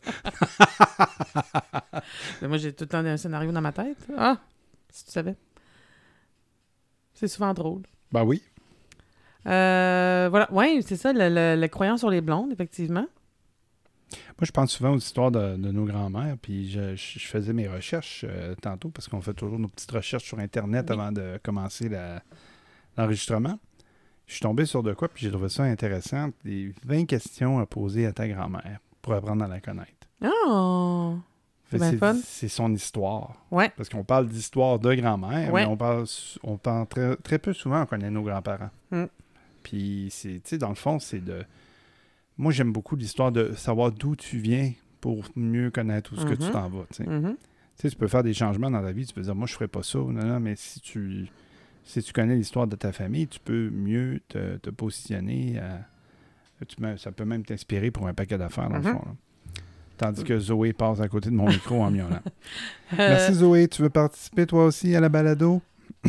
[2.41, 4.07] Mais moi, j'ai tout le temps un scénario dans ma tête.
[4.17, 4.39] Ah!
[4.91, 5.37] Si tu savais.
[7.15, 7.83] C'est souvent drôle.
[8.13, 8.43] Ben oui.
[9.47, 10.49] Euh, voilà.
[10.53, 13.07] Oui, c'est ça, le, le, le croyant sur les blondes, effectivement.
[14.11, 18.25] Moi, je pense souvent aux histoires de, de nos grands-mères, puis je, faisais mes recherches
[18.29, 20.95] euh, tantôt, parce qu'on fait toujours nos petites recherches sur Internet Oui.
[20.95, 21.91] avant de commencer
[22.97, 23.59] l'enregistrement.
[24.27, 26.31] Je suis tombé sur de quoi, puis j'ai trouvé ça intéressant.
[26.45, 29.93] Des 20 questions à poser à ta grand-mère pour apprendre à la connaître.
[30.25, 31.17] Oh!
[31.71, 32.17] C'est fun.
[32.25, 33.35] C'est son histoire.
[33.51, 33.71] Ouais.
[33.77, 35.63] Parce qu'on parle d'histoire de grand-mère, Ouais.
[35.65, 36.07] mais on parle,
[36.43, 38.71] on parle très, très peu souvent, on connaît nos grands-parents.
[38.91, 39.05] Mm.
[39.63, 41.45] Puis, c'est, tu sais, dans le fond, c'est de.
[42.39, 46.35] Moi, j'aime beaucoup l'histoire de savoir d'où tu viens pour mieux connaître où ce que
[46.35, 46.51] tu Mhm.
[46.53, 46.85] t'en vas.
[46.91, 47.07] tu sais.
[47.09, 47.37] Mhm.
[47.37, 49.55] Tu sais, tu peux faire des changements dans ta vie, tu peux dire, moi, je
[49.55, 49.99] ferais pas ça.
[49.99, 51.29] Non, non, mais si tu,
[51.85, 55.59] si tu connais l'histoire de ta famille, tu peux mieux te, te positionner.
[55.59, 55.87] à-
[56.67, 58.93] tu me- ça peut même t'inspirer pour un paquet d'affaires, dans le Mhm.
[58.93, 59.03] fond.
[59.07, 59.15] là.
[59.97, 62.21] Tandis que Zoé passe à côté de mon micro en miaulant.
[62.93, 63.69] Euh, Merci Zoé.
[63.69, 65.61] Tu veux participer toi aussi à la balado?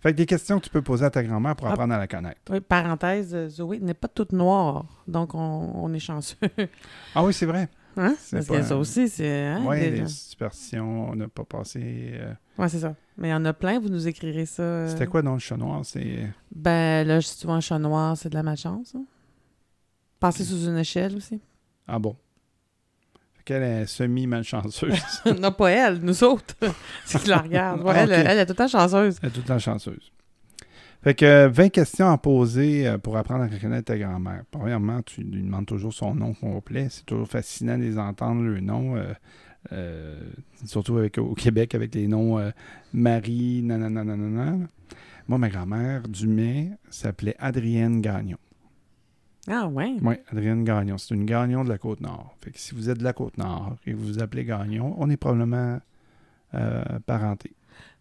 [0.00, 1.72] fait que des questions que tu peux poser à ta grand-mère pour Ah.
[1.72, 2.40] apprendre à la connaître.
[2.50, 5.38] oui, parenthèse, euh, Zoé n'est pas toute noire, donc on,
[5.74, 6.36] on est chanceux.
[7.14, 7.68] Ah oui, c'est vrai.
[7.96, 8.14] Hein?
[8.20, 9.46] C'est Parce pas- que ça aussi, c'est.
[9.46, 10.06] Hein, oui, les gens.
[10.06, 11.80] superstitions, on n'a pas passé.
[12.14, 12.94] euh, Ouais, c'est ça.
[13.18, 14.62] Mais il y en a plein, vous nous écrirez ça.
[14.62, 15.80] euh, C'était quoi dans le chat noir?
[15.84, 16.26] C'est.
[16.54, 18.94] Ben là, souvent un chat noir, c'est de la malchance.
[18.96, 19.04] hein.
[20.20, 21.40] Passer sous une échelle aussi.
[21.88, 22.14] Ah bon?
[23.44, 25.22] Qu'elle est semi-malchanceuse?
[25.40, 26.54] non, pas elle, nous autres.
[27.04, 27.82] c'est qui la regarde.
[27.82, 29.18] Ouais, Ah, elle, est tout le temps chanceuse.
[29.22, 30.12] Elle est tout le temps chanceuse.
[31.02, 34.42] Fait que euh, 20 questions à poser euh, pour apprendre à reconnaître ta grand-mère.
[34.50, 36.88] Premièrement, tu lui demandes toujours son nom complet.
[36.90, 38.96] C'est toujours fascinant de les entendre, le nom.
[38.96, 39.12] euh,
[39.72, 40.18] euh,
[40.64, 42.50] surtout avec, au Québec avec les noms euh,
[42.92, 44.56] Marie, nanana, nanana.
[45.28, 48.38] Moi, ma grand-mère, Dumais, s'appelait Adrienne Gagnon.
[49.52, 49.96] Ah ouais.
[50.00, 50.96] Oui, Adrienne Gagnon.
[50.96, 52.34] C'est une Gagnon de la Côte-Nord.
[52.40, 55.10] Fait que si vous êtes de la Côte-Nord et que vous vous appelez Gagnon, on
[55.10, 55.80] est probablement
[56.54, 57.52] euh, parenté.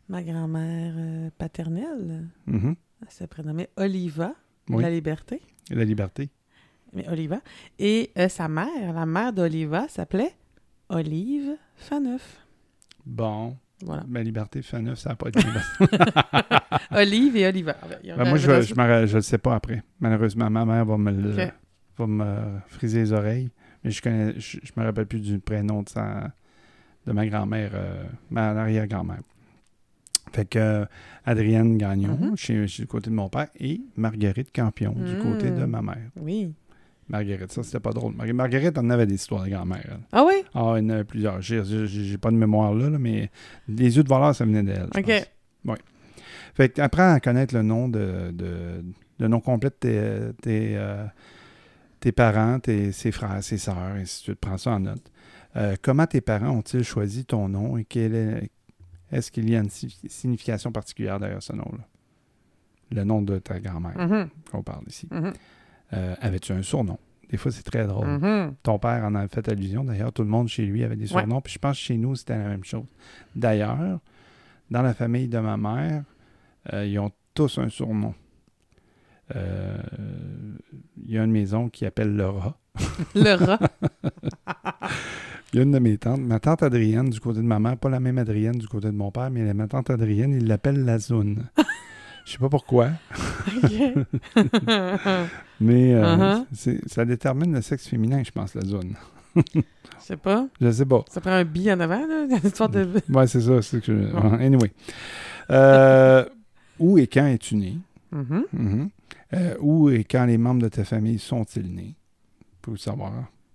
[0.09, 2.75] Ma grand-mère euh, paternelle, Mhm.
[3.01, 4.33] elle se prénommait Oliva,
[4.69, 4.81] Oui.
[4.83, 5.41] la liberté.
[5.71, 6.29] La liberté.
[6.93, 7.39] Mais Oliva.
[7.77, 10.33] Et euh, sa mère, la mère d'Oliva, s'appelait
[10.89, 12.39] Olive Faneuf.
[13.05, 13.55] Bon.
[13.86, 14.03] Voilà.
[14.07, 16.05] Ma liberté neuf, ça n'a pas été liberté.
[16.91, 17.75] Olive et Oliva.
[17.82, 19.84] Ah, ben, Ben, moi, je ne le sais pas après.
[19.99, 21.47] Malheureusement, ma mère va me, le-
[21.97, 23.49] va me friser les oreilles.
[23.84, 26.32] Mais je connais, je, je me rappelle plus du prénom de, sa,
[27.07, 29.21] de ma grand-mère, euh, ma arrière-grand-mère.
[30.34, 30.86] Fait que euh,
[31.25, 32.38] Adrienne Gagnon, Mhm.
[32.38, 35.19] chez, chez du côté de mon père, et Marguerite Campion, du Mm.
[35.23, 36.09] côté de ma mère.
[36.17, 36.53] Oui.
[37.10, 38.14] Marguerite, ça, c'était pas drôle.
[38.16, 39.82] Mar- Marguerite, on avait des histoires de grand-mère.
[39.86, 39.99] elle.
[40.12, 40.43] Ah oui?
[40.53, 41.41] Ah, il y en a plusieurs.
[41.41, 43.30] J'ai- pas de mémoire là, là, mais
[43.68, 44.89] les yeux de voleur, ça venait d'elle.
[44.95, 45.07] OK.
[45.66, 45.78] Ouais.
[46.53, 48.84] Fait que apprends à connaître le nom de, de
[49.20, 51.05] le nom complet de tes, tes, euh,
[51.99, 55.12] tes parents, tes, ses frères, ses sœurs, et si tu prends ça en note.
[55.57, 58.49] Euh, comment tes parents ont-ils choisi ton nom et quel est,
[59.12, 61.84] est-ce qu'il y a une si- signification particulière derrière ce nom-là?
[62.91, 63.95] Le nom de ta grand-mère
[64.51, 65.07] qu'on parle ici.
[65.12, 65.34] Mhm.
[65.93, 66.97] Euh, Avais-tu un surnom?
[67.29, 68.07] Des fois, c'est très drôle.
[68.07, 68.55] Mhm.
[68.63, 69.83] Ton père en a fait allusion.
[69.83, 71.21] D'ailleurs, tout le monde chez lui avait des Ouais.
[71.21, 71.41] surnoms.
[71.41, 72.85] Puis je pense que chez nous, c'était la même chose.
[73.35, 73.99] D'ailleurs,
[74.71, 76.03] dans la famille de ma mère,
[76.73, 78.13] euh, ils ont tous un surnom.
[79.35, 79.77] Euh,
[81.05, 82.57] Il y a une maison qui appelle le rat.
[83.15, 83.59] Le rat.
[85.53, 87.77] Il y a une de mes tantes, ma tante Adrienne du côté de ma mère,
[87.77, 90.83] pas la même Adrienne du côté de mon père, mais ma tante Adrienne, il l'appelle
[90.85, 91.47] la zoune.
[92.30, 92.89] Je sais pas pourquoi,
[95.59, 96.45] mais euh, Uh-huh.
[96.53, 98.93] c'est- ça détermine le sexe féminin, je pense, la zone.
[99.36, 99.61] Je
[99.99, 100.47] sais pas.
[100.61, 101.03] Je sais pas.
[101.09, 102.27] Ça prend un billet en avant, là.
[102.43, 102.88] L'histoire de.
[103.09, 103.61] Ouais, c'est ça.
[103.63, 104.34] c'est que je- Bon.
[104.34, 104.71] Anyway.
[105.49, 106.23] Euh,
[106.77, 107.77] où et quand es-tu né?
[108.11, 108.43] Mhm.
[108.53, 108.89] Mhm.
[109.34, 111.95] Euh, où et quand les membres de ta famille sont-ils nés?
[112.61, 113.11] Pour le savoir.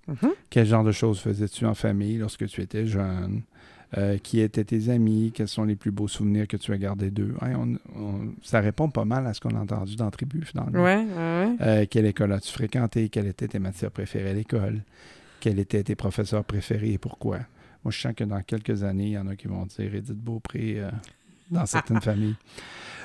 [0.08, 0.30] Mhm.
[0.50, 3.42] Quel genre de choses faisais-tu en famille lorsque tu étais jeune?
[3.96, 5.30] Euh, qui étaient tes amis?
[5.32, 7.34] Quels sont les plus beaux souvenirs que tu as gardés d'eux?
[7.40, 7.52] Hein,
[7.94, 10.82] on- on- ça répond pas mal à ce qu'on a entendu dans Tribu, finalement.
[10.82, 11.06] Ouais.
[11.60, 13.08] Euh, quelle école as-tu fréquenté?
[13.08, 14.80] Quelles étaient tes matières préférées à l'école?
[15.38, 17.38] Quels étaient tes professeurs préférés et pourquoi?
[17.84, 20.12] Moi, je sens que dans quelques années, il y en a qui vont dire Edith
[20.16, 20.90] Beaupré euh,
[21.52, 22.34] dans certaines familles.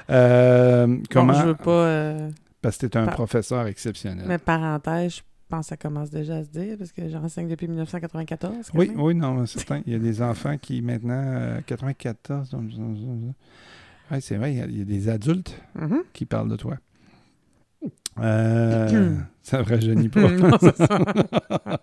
[0.10, 1.34] Euh, comment?
[1.34, 1.72] Bon, je veux pas.
[1.86, 2.30] euh,
[2.62, 4.26] Parce que tu es un Par- professeur exceptionnel.
[4.28, 7.68] Mais parenthèse, je pense que ça commence déjà à se dire parce que j'enseigne depuis
[7.68, 8.70] 1994.
[8.72, 9.00] quand Oui, même.
[9.02, 9.82] oui, non, c'est certain.
[9.86, 12.70] Il y a des enfants qui, maintenant, euh, 94, donc,
[14.12, 16.04] ouais, c'est vrai, il y, a, il y a des adultes Mhm.
[16.14, 16.78] qui parlent de toi.
[18.20, 20.30] Euh, ça ne rajeunit pas.
[20.32, 21.80] Non, ça.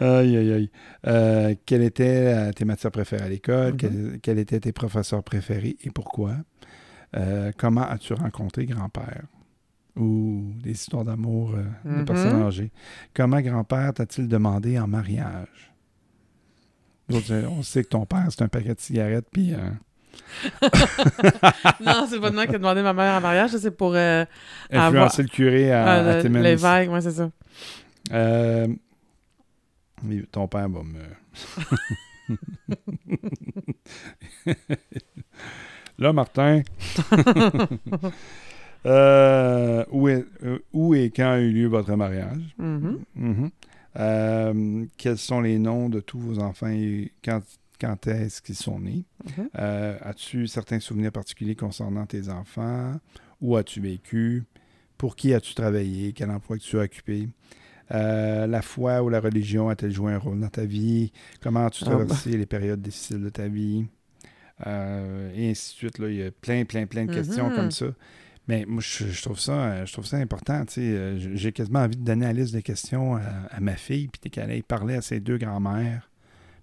[0.00, 0.70] Aïe, aïe, aïe.
[1.08, 3.72] Euh, quelles étaient euh, tes matières préférées à l'école?
[3.72, 3.76] Mhm.
[3.78, 6.36] Quels, quels étaient tes professeurs préférés et pourquoi?
[7.16, 9.24] Euh, comment as-tu rencontré grand-père?
[9.96, 12.04] Ou des histoires d'amour euh, de Mhm.
[12.04, 12.70] personnes âgées.
[13.14, 15.72] Comment grand-père t'a-t-il demandé en mariage?
[17.10, 19.54] On sait que ton père, c'est un paquet de cigarettes, puis...
[19.54, 19.70] euh,
[21.80, 24.24] non, c'est pas de moi qui a demandé ma mère en mariage, c'est pour euh,
[24.70, 27.30] influencer le curé à, ah, à le- ouais, c'est ça.
[28.12, 28.66] Euh,
[30.02, 31.00] mais ton père va me.
[35.98, 36.62] Là, Martin.
[38.86, 42.54] Euh, où, est- euh, où et quand a eu lieu votre mariage?
[42.58, 42.98] Mhm.
[43.16, 43.50] Mhm.
[43.98, 47.40] Euh, quels sont les noms de tous vos enfants et quand,
[47.80, 49.04] quand est-ce qu'ils sont nés?
[49.36, 49.48] Mhm.
[49.58, 52.94] Euh, as-tu certains souvenirs particuliers concernant tes enfants?
[53.40, 54.44] Où as-tu vécu?
[54.96, 56.12] Pour qui as-tu travaillé?
[56.12, 57.28] Quel emploi que tu as occupé?
[57.90, 61.10] Euh, la foi ou la religion a-t-elle joué un rôle dans ta vie?
[61.42, 61.96] Comment as-tu Ah, bah.
[61.96, 63.86] traversé les périodes difficiles de ta vie?
[64.66, 65.98] Et ainsi de suite.
[65.98, 67.86] Là, il y a plein, plein, plein de questions comme ça.
[68.48, 70.64] Mais moi, je, je trouve ça, euh, je trouve ça important.
[70.64, 70.80] tu sais.
[70.80, 73.20] Euh, J'ai quasiment envie de donner la liste de questions à,
[73.50, 76.10] à ma fille, puis qu'elle aille parler à ses deux grands-mères,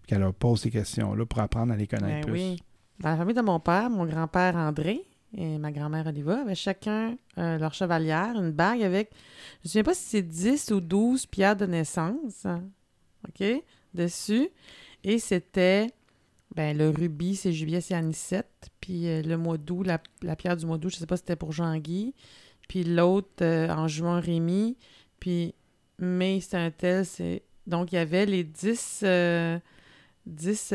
[0.01, 2.33] puis qu'elle leur pose ces questions-là pour apprendre à les connaître Ben plus.
[2.33, 2.59] oui.
[2.99, 5.01] Dans la famille de mon père, mon grand-père André
[5.37, 9.11] et ma grand-mère Oliva avaient chacun euh, leur chevalière, une bague avec,
[9.63, 12.63] je ne souviens pas si c'est 10 ou 12 pierres de naissance, hein,
[13.27, 13.43] OK,
[13.93, 14.47] dessus.
[15.03, 15.87] Et c'était,
[16.55, 18.69] ben, le rubis, c'est juillet, c'est anisette.
[18.85, 21.21] Puis euh, le mois d'août, la, la pierre du mois d'août, je sais pas si
[21.21, 22.13] c'était pour Jean-Guy.
[22.69, 24.77] Puis l'autre, euh, en juin, Rémi.
[25.19, 25.55] Puis
[25.97, 27.41] mai, c'est un tel, c'est...
[27.65, 29.57] Donc, il y avait les 10, euh,
[30.27, 30.69] 10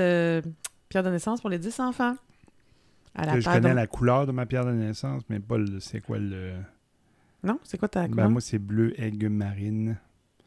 [0.88, 2.16] pierres de naissance pour les 10 enfants.
[3.14, 5.78] À la Que je connais la couleur de ma pierre de naissance, mais pas le,
[5.78, 6.54] c'est quoi le.
[7.44, 7.60] Non?
[7.62, 8.30] C'est quoi ta Ben, couleur?
[8.30, 9.98] moi, c'est bleu aigue marine.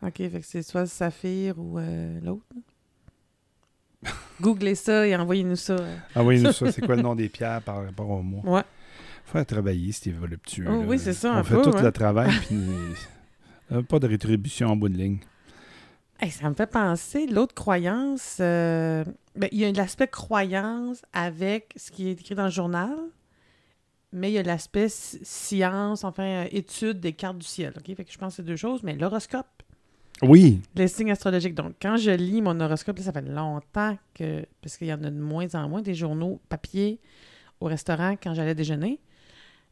[0.02, 1.80] OK, fait que c'est soit le saphir ou
[2.22, 2.44] l'autre.
[4.42, 5.76] Googlez ça et envoyez-nous ça.
[6.16, 6.72] Envoyez-nous ça.
[6.72, 8.44] C'est quoi le nom des pierres par rapport au mois?
[8.58, 8.64] Ouais.
[9.26, 10.68] Faut travailler, Steve voluptueux.
[10.70, 11.82] Oh oui, c'est ça, On un fait peu, tout ouais.
[11.82, 12.60] le travail, puis
[13.72, 15.20] euh, pas de rétribution en bout de ligne.
[16.20, 19.04] Hey, ça me fait penser, l'autre croyance, euh,
[19.36, 22.96] ben, il y a l'aspect croyance avec ce qui est écrit dans le journal,
[24.12, 27.74] mais il y a l'aspect sci- science, enfin, euh, étude des cartes du ciel.
[27.78, 27.96] OK?
[27.96, 29.48] Fait que je pense que c'est deux choses, mais l'horoscope,
[30.22, 31.56] Oui, les signes astrologiques.
[31.56, 35.04] Donc, quand je lis mon horoscope, là, ça fait longtemps que, parce qu'il y en
[35.04, 37.00] a de moins en moins, des journaux papier
[37.60, 39.00] au restaurant quand j'allais déjeuner.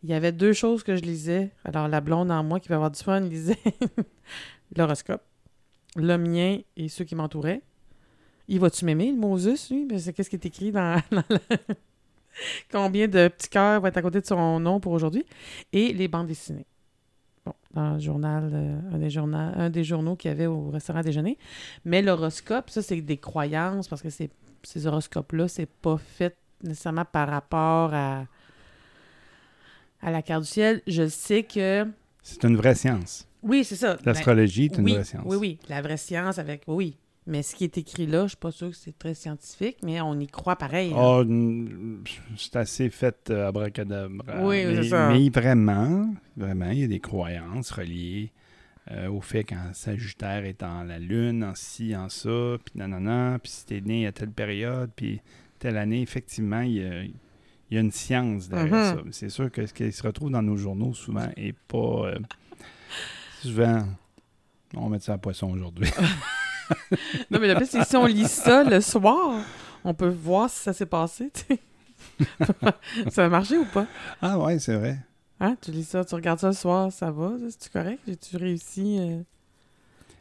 [0.03, 1.51] Il y avait deux choses que je lisais.
[1.63, 3.59] Alors, la blonde en moi qui va avoir du fun lisait
[4.75, 5.23] l'horoscope,
[5.95, 7.61] le mien et ceux qui m'entouraient.
[8.47, 9.87] Il va-tu m'aimer, le Moses, lui?
[9.99, 11.01] C'est qu'est-ce qui est écrit dans,
[12.71, 15.25] Combien de petits cœurs vont être à côté de son nom pour aujourd'hui?
[15.71, 16.65] Et les bandes dessinées.
[17.45, 20.69] Bon, dans le journal, euh, un, des journaux, un des journaux qu'il y avait au
[20.69, 21.37] restaurant à déjeuner.
[21.85, 24.29] Mais l'horoscope, ça, c'est des croyances parce que c'est,
[24.63, 28.25] ces horoscopes-là, c'est pas fait nécessairement par rapport à,
[30.01, 30.81] à la carte du ciel.
[30.85, 31.87] Je sais que.
[32.21, 33.27] c'est une vraie science.
[33.41, 33.95] Oui, c'est ça.
[33.95, 35.23] Ben, L'astrologie est une oui, vraie science.
[35.25, 36.63] Oui, oui, la vraie science avec.
[36.67, 36.97] Oui.
[37.27, 40.01] Mais ce qui est écrit là, je suis pas sûre que c'est très scientifique, mais
[40.01, 40.91] on y croit pareil.
[40.95, 40.97] hein.
[40.97, 41.23] Ah,
[42.35, 44.43] c'est assez fait euh, abracadabra.
[44.43, 45.09] Oui, mais, c'est ça.
[45.09, 48.31] Mais vraiment, vraiment, il y a des croyances reliées
[48.89, 53.37] euh, au fait qu'en Sagittaire est en la Lune, en ci, en ça, puis nanana,
[53.41, 55.21] puis si t'es né à telle période, puis
[55.59, 57.13] telle année, effectivement, il y a, il
[57.69, 58.97] y a une science derrière Mhm.
[58.97, 59.03] ça.
[59.11, 61.77] C'est sûr que ce qui se retrouve dans nos journaux souvent est pas...
[62.07, 62.19] euh,
[63.43, 63.85] souvent...
[64.75, 65.87] On va mettre ça à poisson aujourd'hui.
[67.29, 69.41] Non, mais le pire, c'est que si on lit ça le soir,
[69.83, 71.59] on peut voir si ça s'est passé, tu sais.
[73.11, 73.85] ça a marché ou pas?
[74.21, 74.99] ah ouais, c'est vrai.
[75.39, 75.55] Hein?
[75.61, 77.31] Tu lis ça, tu regardes ça le soir, ça va?
[77.49, 77.99] C'est-tu correct?
[78.07, 78.97] J'ai-tu réussi?
[78.99, 79.21] euh?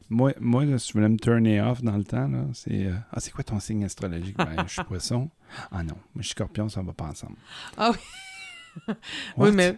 [0.09, 2.87] Moi, moi là, si je voulais me turner off dans le temps, là, c'est.
[2.87, 4.37] euh, ah, c'est quoi ton signe astrologique?
[4.37, 5.29] Ben, je suis poisson.
[5.71, 7.37] Ah non, moi, je suis scorpion, ça va pas ensemble.
[7.77, 7.99] Ah oui.
[9.37, 9.77] Oui, mais,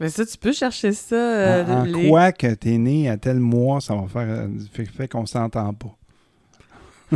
[0.00, 1.14] mais ça, tu peux chercher ça.
[1.16, 4.28] euh, en en les- quoi que t'es né à tel mois, ça va faire.
[4.28, 5.96] euh, fait, fait qu'on s'entend pas.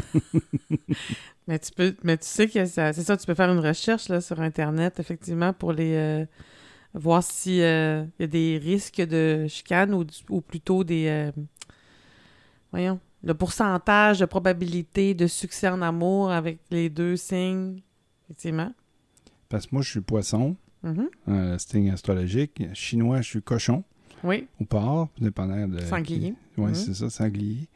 [1.47, 4.09] Mais tu peux, mais tu sais que ça, c'est ça, tu peux faire une recherche
[4.11, 6.27] là, sur Internet, effectivement, pour les euh,
[6.95, 11.33] voir si euh, il y a des risques de chicane ou, plutôt des euh,
[12.71, 17.81] voyons, le pourcentage de probabilité de succès en amour avec les deux signes,
[18.27, 18.73] effectivement.
[19.49, 21.09] Parce que moi, je suis poisson, Mhm.
[21.29, 22.63] euh, signe astrologique.
[22.75, 23.85] Chinois, je suis cochon
[24.25, 25.81] Oui, ou porc, dépendant de.
[25.81, 26.35] Sanglier.
[26.57, 26.75] Oui, Mhm.
[26.75, 27.69] c'est ça, sanglier.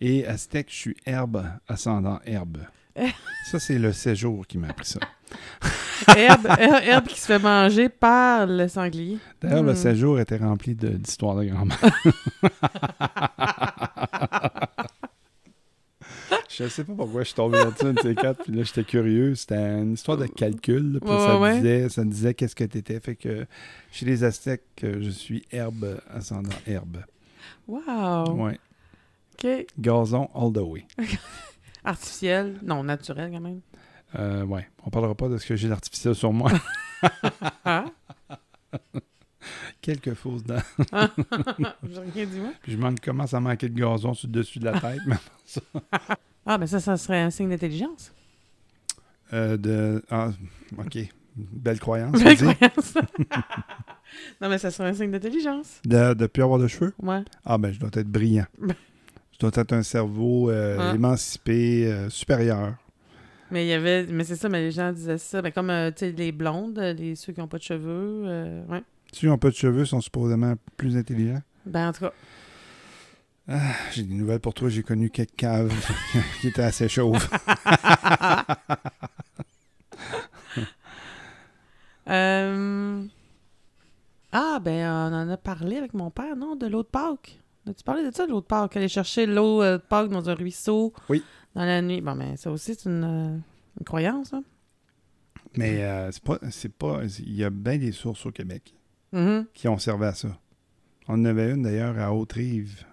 [0.00, 2.58] Et aztèque, je suis herbe, ascendant herbe.
[3.50, 5.00] ça, c'est le séjour qui m'a appris ça.
[6.16, 9.18] herbe, her- herbe qui se fait manger par le sanglier.
[9.40, 9.76] D'ailleurs, le Hmm.
[9.76, 11.78] séjour était rempli de- d'histoires de grand-mère.
[16.52, 18.82] Je sais pas pourquoi je suis tombé là-dessus, une de ces quatre, puis là, j'étais
[18.82, 19.34] curieux.
[19.36, 21.56] C'était une histoire de calcul, là, puis Ouais, ça, ouais, ouais.
[21.60, 22.98] disait, ça disait qu'est-ce que t'étais.
[22.98, 23.46] Fait que
[23.92, 27.04] chez les Aztèques, euh, je suis herbe, ascendant herbe.
[27.68, 28.32] Wow.
[28.32, 28.58] Ouais.
[29.34, 29.66] OK.
[29.78, 30.86] Gazon all the way.
[31.84, 32.58] Artificiel?
[32.62, 33.60] Non, naturel quand même.
[34.18, 34.68] Euh, ouais.
[34.84, 36.50] On parlera pas de ce que j'ai d'artificiel sur moi.
[39.80, 40.60] Quelques fausses dents.
[41.88, 42.50] J'ai rien dit, moi.
[42.62, 45.00] Puis je manque, commence à manquer de gazon sur le dessus de la tête.
[45.06, 45.16] mais,
[46.52, 48.12] Ah, ben ça, ça serait un signe d'intelligence.
[49.32, 50.30] euh, de, ah,
[50.78, 50.98] OK.
[51.36, 52.20] Belle croyance.
[52.20, 52.94] Belle croyance.
[54.40, 55.80] non, mais ça serait un signe d'intelligence.
[55.84, 56.92] De ne plus avoir de cheveux?
[57.00, 57.20] Ouais.
[57.44, 58.46] Ah ben, je dois être brillant.
[59.32, 60.94] Je dois être un cerveau euh, Ah.
[60.96, 62.74] émancipé, euh, supérieur.
[63.52, 64.04] Mais il y avait.
[64.06, 65.40] Mais c'est ça, mais les gens disaient ça.
[65.40, 68.64] Ben, comme, tu sais, les blondes, les, ceux qui n'ont pas de cheveux.
[68.68, 68.82] ouais.
[69.12, 71.40] Ceux qui n'ont pas de cheveux sont supposément plus intelligents.
[71.64, 72.12] Ben, en tout cas.
[73.52, 74.68] Ah, j'ai des nouvelles pour toi.
[74.68, 75.74] J'ai connu quelques caves
[76.40, 77.28] qui étaient assez chauves.
[82.08, 83.04] Euh,
[84.32, 87.40] Ah, ben, on en a parlé avec mon père, non, de l'eau de Pâques?
[87.68, 88.76] As-tu parlé de ça, de l'eau de Pâques?
[88.76, 90.92] Aller chercher l'eau euh, de Pâques dans un ruisseau.
[91.08, 91.22] Oui.
[91.54, 92.00] Dans la nuit.
[92.00, 93.36] Bon, ben, ça aussi, c'est une, euh,
[93.78, 94.42] une croyance, hein?
[95.56, 97.00] Mais euh, c'est pas, c'est pas.
[97.18, 98.74] Il y a bien des sources au Québec
[99.12, 100.28] Mhm, qui ont servi à ça.
[101.08, 102.84] On en avait une d'ailleurs à Haute-Rive,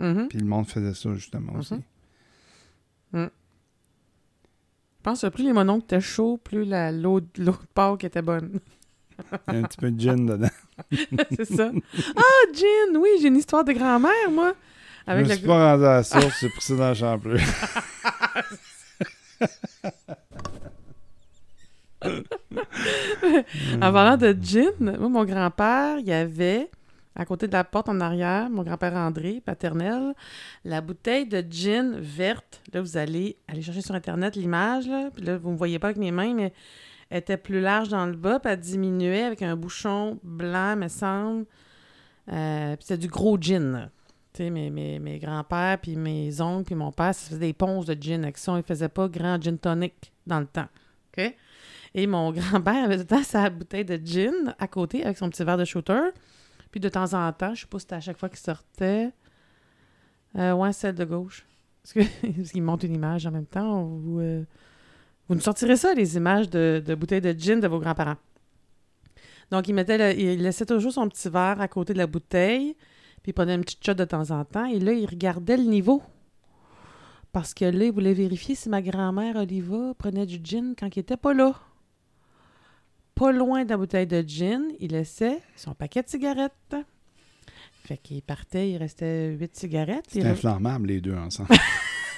[0.00, 0.28] mhm.
[0.28, 1.74] puis le monde faisait ça justement aussi.
[3.12, 3.30] Mhm.
[5.00, 8.60] Je pense que plus les mononcles étaient chauds, plus la- l'eau de Pâques était bonne.
[9.48, 10.48] Il y a un petit peu de gin dedans.
[11.36, 11.70] c'est ça.
[12.16, 14.54] Ah, Jean, oui, j'ai une histoire de grand-mère, moi.
[15.06, 15.36] je Avec me la...
[15.36, 17.38] suis pas rendu à la source, j'ai pris ça dans le champleur.
[23.82, 26.70] En parlant de gin, moi, mon grand-père, il y avait,
[27.16, 30.14] à côté de la porte en arrière, mon grand-père André, paternel,
[30.64, 32.62] la bouteille de gin verte.
[32.72, 35.10] Là, vous allez aller chercher sur Internet l'image, là.
[35.14, 36.52] Puis là, vous ne me voyez pas avec mes mains, mais
[37.10, 40.88] elle était plus large dans le bas, puis elle diminuait avec un bouchon blanc, me
[40.88, 41.46] semble.
[42.32, 43.90] Euh, puis c'était du gros gin.
[44.32, 47.52] Tu sais, mes, mes, mes grands-pères, puis mes oncles, puis mon père, ça faisait des
[47.52, 48.52] ponces de gin avec ça.
[48.52, 50.68] Ils ne faisaient pas grand gin tonic dans le temps.
[51.12, 51.34] OK?
[51.94, 55.58] Et mon grand-père avait tout sa bouteille de gin à côté avec son petit verre
[55.58, 56.10] de shooter.
[56.70, 59.10] Puis de temps en temps, je sais pas si c'était à chaque fois qu'il sortait.
[60.36, 61.44] Euh, ouais, celle de gauche.
[61.82, 62.08] Parce
[62.52, 63.84] qu'il monte une image en même temps.
[63.84, 64.44] Vous, euh,
[65.28, 68.16] vous nous sortirez ça, les images de, bouteilles de gin de vos grands-parents.
[69.50, 72.76] Donc, il, mettait il laissait toujours son petit verre à côté de la bouteille.
[73.22, 74.66] Puis il prenait une petite shot de temps en temps.
[74.66, 76.02] Et là, il regardait le niveau.
[77.32, 81.00] Parce que là, il voulait vérifier si ma grand-mère Oliva prenait du gin quand il
[81.00, 81.54] était pas là.
[83.20, 86.74] Pas loin de la bouteille de gin, il laissait son paquet de cigarettes.
[87.84, 90.06] Fait qu'il partait, il restait huit cigarettes.
[90.14, 91.50] Re- inflammable, les deux ensemble.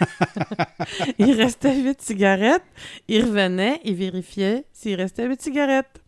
[1.19, 2.63] il restait huit cigarettes.
[3.09, 6.01] Il revenait, il vérifiait s'il restait huit cigarettes.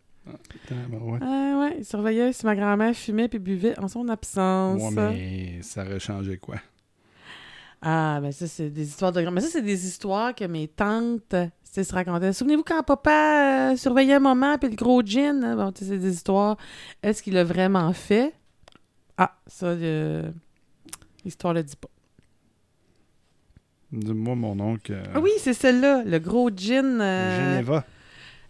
[0.47, 1.19] Putain, ben ouais.
[1.21, 4.81] Ah ouais, il surveillait si ma grand-mère fumait puis buvait en son absence.
[4.81, 6.55] Ouais, mais ça aurait changé quoi?
[7.81, 9.31] Ah, ben ça, c'est des histoires de grand.
[9.31, 11.35] Mais ça, c'est des histoires que mes tantes
[11.75, 12.33] sais, se racontaient.
[12.33, 15.43] Souvenez-vous quand papa euh, surveillait maman puis le gros gin?
[15.43, 15.55] hein?
[15.55, 16.57] Bon, tu sais, c'est des histoires.
[17.03, 18.33] Est-ce qu'il l'a vraiment fait?
[19.17, 20.29] Ah, ça, euh,
[21.23, 21.89] l'histoire le dit pas.
[23.91, 24.93] Dis-moi, mon oncle.
[24.93, 26.99] euh, Ah oui, c'est celle-là, le gros gin.
[26.99, 27.85] euh, Geneva.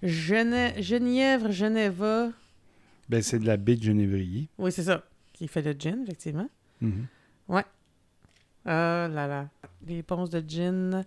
[0.02, 2.30] Gene- Genièvre, Geneva.
[3.10, 4.50] Ben, c'est de la baie de Genévrier.
[4.58, 5.04] Oui, c'est ça.
[5.34, 6.50] Qui fait le gin, effectivement.
[6.82, 7.06] Mhm.
[8.68, 9.48] Ah là là.
[9.86, 11.06] Les ponces de gin.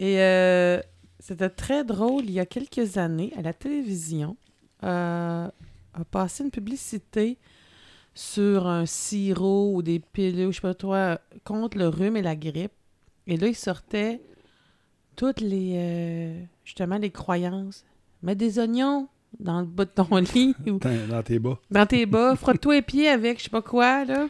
[0.00, 0.80] Et euh,
[1.26, 4.36] c'était très drôle, il y a quelques années, à la télévision,
[4.84, 5.48] euh,
[5.92, 7.36] a passé une publicité
[8.14, 12.36] sur un sirop ou des pilules, je sais pas toi, contre le rhume et la
[12.36, 12.70] grippe.
[13.26, 14.20] Et là, il sortait
[15.16, 17.84] toutes les, euh, justement, les croyances.
[18.22, 19.08] Mets des oignons
[19.40, 21.58] dans le bas de ton lit ou Dans, tes bas.
[21.72, 22.36] dans tes bas.
[22.40, 24.28] Frotte-toi les pieds avec je sais pas quoi, là.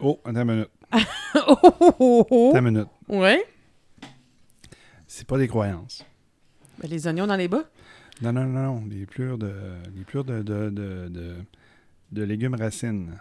[0.00, 0.70] Oh, attends une minute.
[1.46, 2.48] oh, oh, oh, oh.
[2.50, 2.88] Attends une minute.
[3.08, 3.46] Ouais.
[5.06, 6.04] C'est pas des croyances.
[6.82, 7.64] Ben, les oignons dans les bas?
[8.20, 8.84] Non, non, non, non.
[8.90, 9.52] Les plures de,
[9.94, 11.34] les plures de, de, de, de,
[12.12, 13.18] de légumes racines.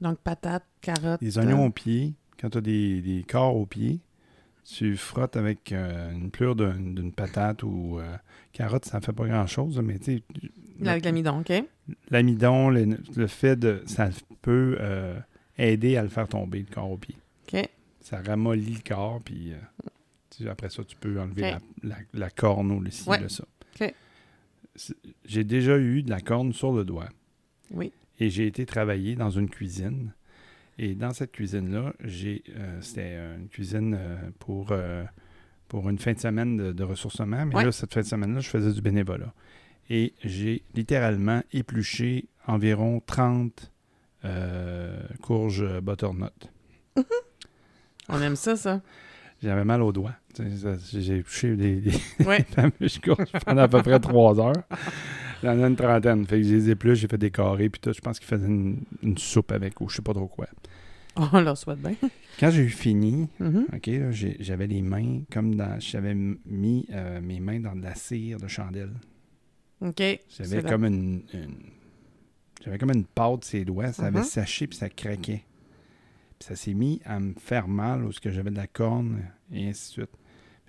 [0.00, 1.20] Donc, patates, carottes.
[1.22, 4.00] Les oignons au pied, quand tu as des, des corps au pied,
[4.64, 8.16] tu frottes avec euh, une plure d'une patate ou euh,
[8.52, 10.22] carotte, ça ne fait pas grand-chose, mais tu sais,
[10.82, 11.52] euh, Avec l'amidon, OK?
[12.10, 13.82] l'amidon, le, le fait de...
[13.86, 14.08] Ça
[14.40, 15.18] peut euh,
[15.58, 17.16] aider à le faire tomber, le corps au pied.
[17.52, 17.60] OK.
[18.00, 19.56] Ça ramollit le corps, puis euh,
[20.36, 23.20] tu après ça, tu peux enlever la, la, la corne ou le ci, Ouais.
[23.20, 23.44] le ça.
[25.24, 27.08] J'ai déjà eu de la corne sur le doigt.
[27.70, 27.92] Oui.
[28.20, 30.14] Et j'ai été travailler dans une cuisine.
[30.78, 35.04] Et dans cette cuisine-là, j'ai euh, c'était euh, une cuisine euh, pour, euh,
[35.68, 37.44] pour une fin de semaine de, de ressourcement.
[37.44, 37.64] Mais Ouais.
[37.64, 39.34] là, cette fin de semaine-là, je faisais du bénévolat.
[39.90, 43.70] Et j'ai littéralement épluché environ 30
[44.24, 46.30] euh, courges butternut.
[48.08, 48.80] On aime ça, ça.
[49.42, 50.14] J'avais mal aux doigts.
[50.92, 51.92] J'ai épluché des, des
[52.24, 52.42] Ouais.
[52.50, 54.62] fameuses courges pendant à peu près trois heures.
[55.42, 56.26] J'en ai une trentaine.
[56.26, 57.92] Fait que je les épluche, j'ai fait des carrés, puis tout.
[57.92, 60.46] Je pense qu'ils faisaient une, une soupe avec, ou je sais pas trop quoi.
[61.16, 61.94] On leur souhaite bien.
[62.40, 63.66] Quand j'ai eu fini, Mhm.
[64.12, 65.78] J'ai- j'avais les mains comme dans.
[65.80, 68.92] J'avais mis euh, mes mains dans de la cire de chandelle.
[69.82, 70.02] OK.
[70.38, 71.22] J'avais comme une.
[71.34, 71.56] une-
[72.64, 73.92] j'avais comme une pâte ses doigts.
[73.92, 74.24] Ça avait Mhm.
[74.24, 75.44] séché puis ça craquait.
[76.38, 79.20] Puis ça s'est mis à me faire mal où j'avais de la corne
[79.52, 80.10] et ainsi de suite.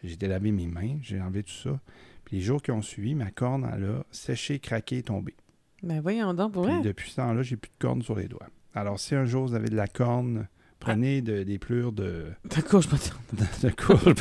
[0.03, 1.79] J'ai laver mes mains, j'ai enlevé tout ça.
[2.25, 5.33] Puis les jours qui ont suivi, ma corne, elle a séché, craqué et tombé.
[5.81, 6.81] Ben voyons donc, pour Puis vrai.
[6.81, 8.47] depuis ce temps-là, j'ai plus de corne sur les doigts.
[8.73, 10.47] Alors, si un jour vous avez de la corne,
[10.79, 13.15] prenez de- des plures de, D'accord, je m'attends.
[13.63, 14.13] de courge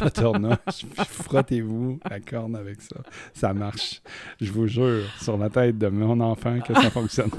[1.09, 2.97] frottez-vous la corne avec ça.
[3.35, 4.03] Ça marche.
[4.41, 7.31] Je vous jure, sur la tête de mon enfant, que ça fonctionne.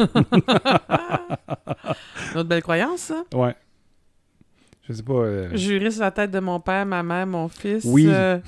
[2.36, 3.24] Notre belle croyance, ça?
[3.34, 3.56] Ouais.
[4.88, 5.14] Je sais pas.
[5.14, 7.84] euh, Jurer sur la tête de mon père, ma mère, mon fils.
[7.86, 8.06] Oui.
[8.10, 8.40] euh,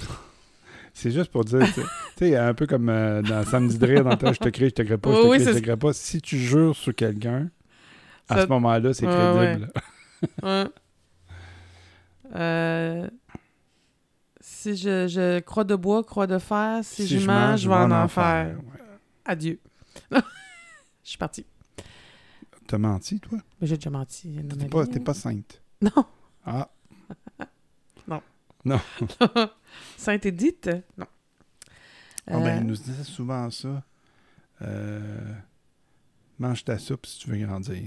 [0.94, 1.82] c'est juste pour dire, tu
[2.18, 4.74] sais- un peu comme euh, dans Samedi de rire, dans ta, je te crée, je
[4.76, 5.94] te crée pas, je te Oui, crée, je te crée pas.
[5.94, 7.50] Si tu jures sur quelqu'un,
[8.28, 9.72] à Ça- ce moment-là, c'est crédible.
[10.44, 10.66] ouais.
[12.36, 13.08] Euh,
[14.42, 17.92] Si je, je croix de bois, croix de fer, si, je mange, je vais en
[17.92, 18.56] enfer.
[18.58, 18.80] Ouais.
[19.26, 19.60] Adieu.
[20.12, 20.20] je
[21.04, 21.46] suis partie.
[22.68, 23.38] T'as menti, toi?
[23.62, 24.36] Mais j'ai déjà menti.
[24.60, 25.62] T'es pas, vie, pas sainte.
[25.82, 26.06] Non.
[26.46, 26.70] Ah,
[29.98, 30.70] Sainte Édith?
[30.98, 31.06] Non.
[32.28, 33.84] Ah ben, Euh, il nous disait souvent ça.
[34.62, 35.34] Euh,
[36.40, 37.84] mange ta soupe si tu veux grandir.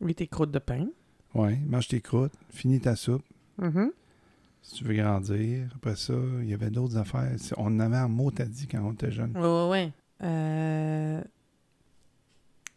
[0.00, 0.86] Oui, tes croûtes de pain.
[1.34, 3.24] Ouais, mange tes croûtes, finis ta soupe
[3.58, 3.90] Mhm.
[4.62, 5.68] si tu veux grandir.
[5.74, 7.32] Après ça, il y avait d'autres affaires.
[7.56, 9.32] On en avait un mot, t'as dit, quand on était jeune.
[9.34, 9.92] Oui, oui, oui.
[10.22, 11.22] Euh,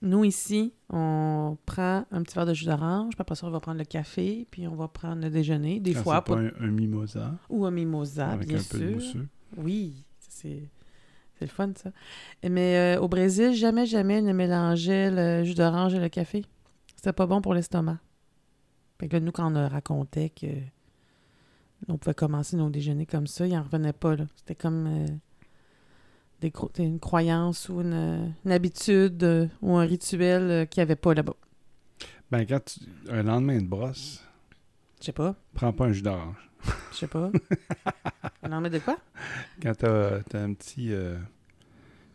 [0.03, 3.59] Nous, ici, on prend un petit verre de jus d'orange, puis après ça, on va
[3.61, 6.51] prendre le café, puis on va prendre le déjeuner, des Quand fois, pas pour- un,
[6.59, 7.33] un mimosa?
[7.49, 8.95] Ou un mimosa, avec bien un peu de sûr.
[8.95, 9.27] mousseux.
[9.57, 10.69] Oui, c'est
[11.39, 11.91] c'est le fun, ça.
[12.47, 16.45] Mais euh, au Brésil, jamais, jamais ne mélangeait le jus d'orange et le café.
[16.95, 17.97] C'était pas bon pour l'estomac.
[18.99, 20.47] Fait que là, nous, quand on racontait que
[21.87, 24.25] on pouvait commencer nos déjeuners comme ça, il en revenait pas, là.
[24.35, 25.07] C'était comme euh,
[26.51, 30.95] des une croyance ou une, une habitude euh, ou un rituel euh, qu'il n'y avait
[30.95, 31.35] pas là-bas.
[32.31, 32.79] Ben, quand tu,
[33.11, 34.23] un lendemain de brosse,
[34.99, 35.35] Je sais pas.
[35.53, 36.49] prends pas un jus d'orange.
[36.91, 37.29] Je sais pas.
[38.43, 38.97] Un lendemain de quoi?
[39.61, 41.17] Quand t'as as un petit, euh,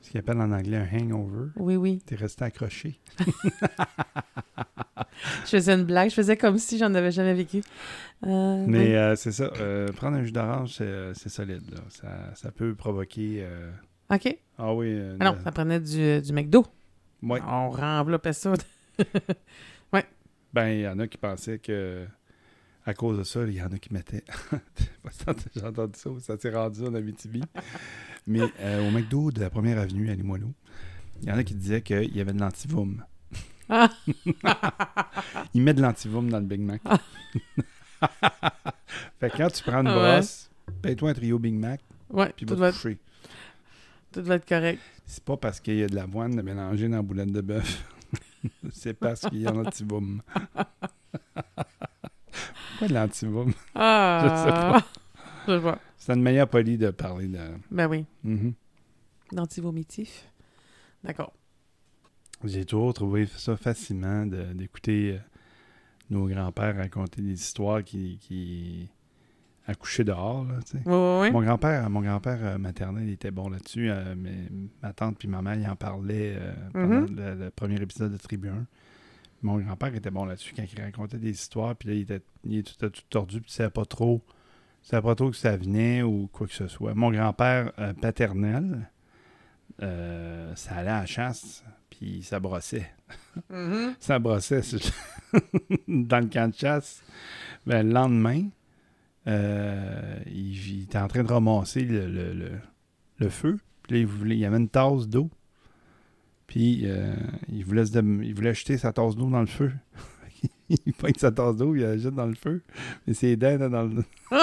[0.03, 2.03] ce qu'ils appellent en anglais un hangover, Oui, oui.
[2.05, 2.99] t'es resté accroché.
[5.45, 6.11] Je faisais une blague.
[6.11, 7.63] Je faisais comme si j'en avais jamais vécu.
[8.27, 8.95] Euh, Mais oui.
[8.95, 9.51] euh, c'est ça,
[9.97, 11.63] prendre un jus d'orange, c'est c'est solide.
[11.73, 11.81] Là.
[11.91, 13.47] Ça, ça peut provoquer...
[14.11, 14.39] OK.
[14.59, 14.87] Ah oui.
[14.91, 16.65] euh, Ah non, ça prenait du, euh, du McDo.
[17.23, 17.41] ouais.
[17.47, 18.53] On renveloppait ça.
[20.51, 22.07] Ben, il y en a qui pensaient que
[22.87, 24.25] à cause de ça, il y en a qui mettaient.
[25.55, 27.43] J'ai entendu ça, ça s'est rendu en Abitibi.
[28.27, 30.55] Mais euh, au McDo de la première avenue à Limoilou,
[31.21, 33.05] il y en a qui disaient qu'il y avait de l'antivoum.
[33.69, 33.91] Ah.
[35.53, 36.81] Ils mettent de l'antivoum dans le Big Mac.
[39.21, 40.15] fait que quand tu prends une Ouais.
[40.15, 40.51] brosse,
[40.81, 42.99] paye-toi un trio Big Mac, Ouais, puis va te coucher.
[44.13, 44.81] Tout va être correct.
[45.07, 47.85] C'est pas parce qu'il y a de l'avoine de mélanger dans la boulette de bœuf.
[48.73, 50.23] C'est parce qu'il y a un antivoum.
[52.71, 53.53] Pourquoi de l'antivoum?
[53.75, 54.85] Ah!
[55.49, 55.79] Je vois.
[55.97, 57.39] C'est une meilleure polie de parler de.
[57.71, 58.05] Ben oui.
[58.23, 58.55] Mhm.
[59.33, 60.31] D'antivomitif.
[61.03, 61.33] D'accord.
[62.45, 65.19] J'ai toujours trouvé ça fascinant d'écouter euh,
[66.11, 68.89] nos grands-pères raconter des histoires qui, qui
[69.69, 70.45] accouchaient dehors.
[70.45, 70.83] Là, tu sais.
[70.87, 71.31] Oui, oui, oui.
[71.31, 73.91] Mon grand-père, mon grand-père euh, maternel il était bon là-dessus.
[73.91, 74.35] euh, mais
[74.83, 77.17] ma tante puis ma mère, ils en parlaient euh, pendant Mhm.
[77.17, 78.67] le, le premier épisode de Tribu 1.
[79.43, 81.77] Mon grand-père était bon là-dessus quand il racontait des histoires.
[81.77, 83.41] Puis là, il était, il était tout tordu.
[83.41, 84.21] Puis il savait pas trop.
[84.85, 86.95] Il savait pas trop que ça venait ou quoi que ce soit.
[86.95, 88.89] Mon grand-père euh, paternel,
[89.79, 91.63] ça allait à la chasse.
[91.91, 92.91] Puis ça brossait.
[93.51, 93.95] Mhm.
[94.01, 94.81] Ça brossait sur-
[95.89, 97.03] dans le camp de chasse.
[97.67, 98.49] Ben, le lendemain,
[99.27, 102.59] euh, il, il était en train de ramasser le, le- le-
[103.19, 103.59] le feu.
[103.83, 105.29] Puis là, il, voulait, il avait une tasse d'eau.
[106.47, 107.15] Puis euh,
[107.53, 109.73] il, voulait se il voulait jeter sa tasse d'eau dans le feu.
[110.69, 112.63] il pogne sa tasse d'eau, il la jette dans le feu.
[113.07, 114.05] Mais ses dents étaient dans le.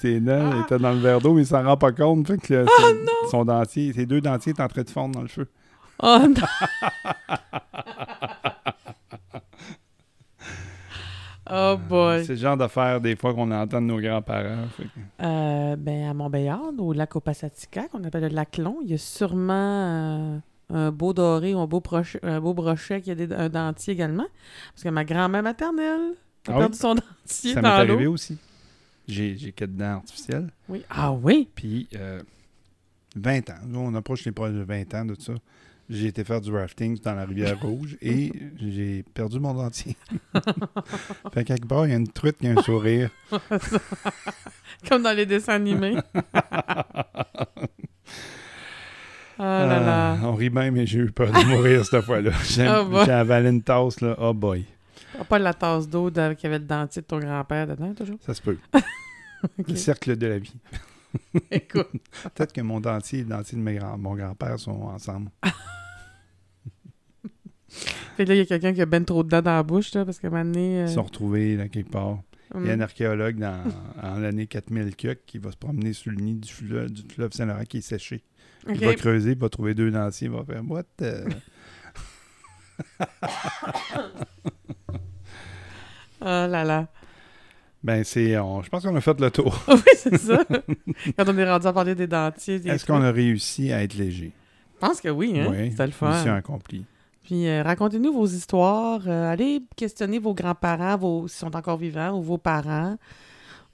[0.00, 2.26] ses dents étaient dans le verre d'eau, mais il s'en rend pas compte.
[2.28, 5.28] Fait que son, son dentier, ses deux dentiers étaient en train de fondre dans le
[5.28, 5.48] feu.
[6.02, 6.46] Oh non!
[11.50, 12.24] oh boy!
[12.24, 14.66] C'est le genre d'affaires des fois qu'on entend de nos grands-parents.
[14.76, 14.82] que-
[15.24, 18.98] Euh, ben, à Montbéliard, au lac Opasatica, qu'on appelle le lac Long, il y a
[18.98, 20.38] sûrement euh,
[20.72, 23.92] un beau doré ou un beau, brochet, un beau brochet qui a des, un dentier
[23.94, 24.26] également.
[24.72, 26.14] Parce que ma grand-mère maternelle
[26.48, 26.58] a Ah oui?
[26.58, 28.36] perdu son dentier Ça m'est arrivé aussi.
[29.08, 30.48] J'ai j'ai quatre dents artificielles.
[30.68, 30.82] Oui.
[30.90, 31.48] Ah oui?
[31.54, 32.20] Puis, euh,
[33.14, 33.54] 20 ans.
[33.66, 35.32] Nous, on approche les proches de 20 ans de ça.
[35.88, 39.96] J'ai été faire du rafting dans la rivière Rouge et j'ai perdu mon dentier.
[41.32, 43.10] fait qu'à quelque part, il y a une truite qui a un sourire.
[44.88, 45.96] Comme dans les dessins animés.
[49.38, 50.12] là là.
[50.20, 52.32] Ah, on rit bien, mais j'ai eu peur de mourir cette fois-là.
[52.44, 53.02] J'ai Ah, bah.
[53.04, 54.16] j'ai avalé une tasse, là.
[54.18, 54.64] Oh boy.
[55.28, 58.18] Pas la tasse d'eau de- qui avait le dentier de ton grand-père dedans, toujours?
[58.20, 58.58] Ça se peut.
[59.66, 60.54] Le cercle de la vie.
[61.50, 61.88] Écoute.
[62.34, 65.30] Peut-être que mon dentier et le dentier de mes grands- mon grand-père sont ensemble.
[68.16, 69.62] Fait que là, il y a quelqu'un qui a ben trop de dents dans la
[69.62, 70.80] bouche, là, parce qu'à un moment donné...
[70.80, 72.18] euh, Ils sont retrouvés là, quelque part.
[72.54, 73.62] Il y a un hum, archéologue dans,
[74.02, 77.32] en l'année 4000 Cuc qui va se promener sur le nid du fleuve, du fleuve
[77.32, 78.22] Saint-Laurent qui est séché.
[78.68, 80.84] Il va creuser, il va trouver deux dentiers, il va faire What?
[81.02, 81.28] euh?
[86.20, 86.88] Oh là là.
[87.86, 88.36] Ben, c'est.
[88.38, 89.56] on- Je pense qu'on a fait le tour.
[89.68, 90.44] oui, c'est ça.
[91.16, 92.56] Quand on est rendu à parler des dentiers...
[92.66, 94.32] Est-ce qu'on a réussi à être léger?
[94.74, 95.46] Je pense que oui, hein?
[95.50, 95.70] Oui.
[95.70, 96.10] C'était le fun.
[96.10, 96.84] Mission accomplie.
[97.22, 99.02] Puis euh, racontez-nous vos histoires.
[99.06, 102.96] euh, allez questionner vos grands-parents, vos, s'ils sont encore vivants, ou vos parents.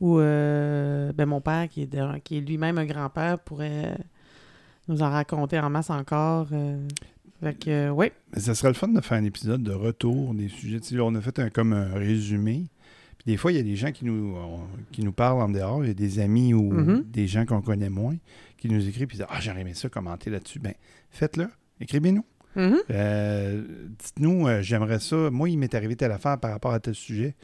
[0.01, 3.97] Ou euh, ben, mon père, qui est, de- qui est lui-même un grand-père, pourrait
[4.89, 6.49] nous en raconter en masse encore.
[7.41, 8.13] Fait que, oui.
[8.35, 10.81] Mais ça serait le fun de faire un épisode de retour des sujets.
[11.01, 12.67] On a fait un, comme un résumé.
[13.27, 15.85] Des fois, il y a des gens qui nous, on- qui nous parlent en dehors.
[15.85, 17.05] Il y a des amis ou Mhm.
[17.07, 18.17] des gens qu'on connaît moins
[18.59, 20.59] qui nous écrivent et disent Ah, j'aurais aimé ça, commenter là-dessus.
[20.59, 20.75] Ben,
[21.11, 21.49] faites-le.
[21.81, 22.25] Écrivez-nous.
[22.57, 22.77] Mhm.
[22.91, 23.63] Euh,
[23.99, 25.31] Dites-nous, euh, j'aimerais ça.
[25.31, 27.35] Moi, il m'est arrivé telle affaire par rapport à tel sujet.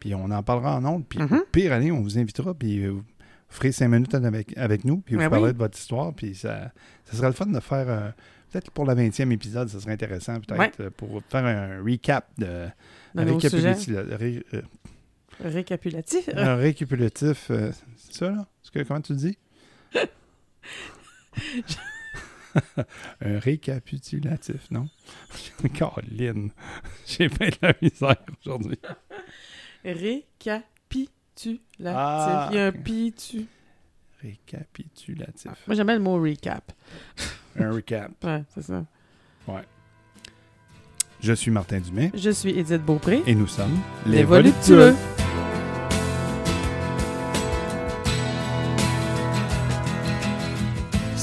[0.00, 1.04] Puis on en parlera en ondes.
[1.08, 1.42] Puis Mhm.
[1.52, 2.54] pire année, on vous invitera.
[2.54, 3.04] Puis euh, vous
[3.48, 4.98] ferez cinq minutes avec, avec nous.
[4.98, 5.54] Puis vous Ben parlerez oui.
[5.54, 6.12] de votre histoire.
[6.14, 6.72] Puis ça,
[7.04, 7.88] ça serait le fun de faire.
[7.88, 8.10] euh,
[8.52, 10.38] Peut-être pour le 20e épisode, ça serait intéressant.
[10.40, 10.86] Peut-être Ouais.
[10.86, 12.68] euh, pour faire un recap de.
[13.14, 13.74] De sujets.
[15.40, 16.26] Récapitulatif.
[16.26, 16.38] ré- Récapitulatif.
[16.38, 17.50] un récapitulatif.
[17.50, 18.46] euh, c'est ça, là?
[18.72, 19.36] Que- comment tu dis?
[23.20, 24.88] un récapitulatif, non?
[25.74, 26.50] Caroline,
[27.06, 28.78] j'ai fait de la misère aujourd'hui.
[29.84, 31.60] Récapitulatif.
[31.84, 33.46] Ah, Il y a un pitu.
[34.22, 35.50] Récapitulatif.
[35.66, 36.72] Moi, j'aime le mot recap.
[37.58, 38.10] Un recap.
[38.24, 38.84] Ouais, c'est ça.
[41.20, 43.22] Je suis Martin Dumais Je suis Edith Beaupré.
[43.26, 44.94] et nous sommes Les voluptueux.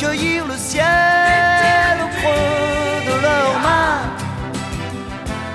[0.00, 4.02] qui cueillirent le ciel au creux de leurs mains,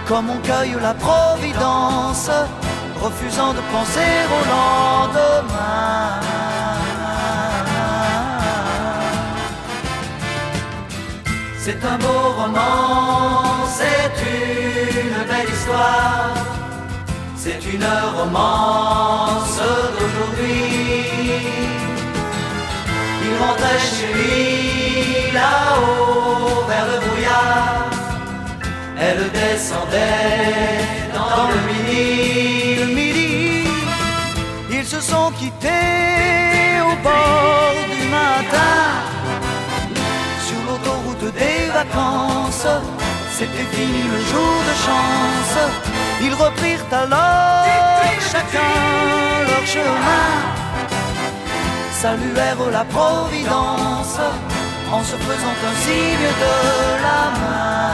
[0.07, 2.29] comme on cueille la providence,
[3.01, 6.19] refusant de penser au lendemain.
[11.57, 16.35] C'est un beau roman, c'est une belle histoire,
[17.35, 19.59] c'est une romance
[19.97, 21.84] d'aujourd'hui.
[23.25, 27.89] Il rentrait chez lui là-haut vers le brouillard.
[28.99, 30.79] Elle descendait
[31.13, 33.67] dans le midi, le midi.
[34.71, 38.75] Ils se sont quittés au bord du matin.
[41.75, 42.67] vacances.
[43.37, 45.57] C'était fini le jour de chance.
[46.21, 47.65] Ils reprirent alors
[48.31, 48.75] chacun
[49.49, 50.64] leur chemin.
[52.05, 54.19] Saluèrent la Providence
[54.91, 56.55] en se faisant un signe de
[57.05, 57.93] la main.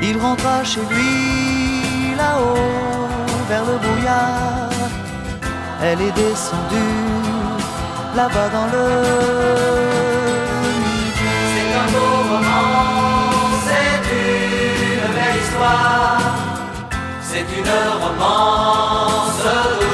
[0.00, 3.08] Il rentra chez lui là-haut
[3.48, 4.70] vers le brouillard.
[5.82, 7.08] Elle est descendue
[8.14, 9.91] là-bas dans le
[17.64, 19.91] une romance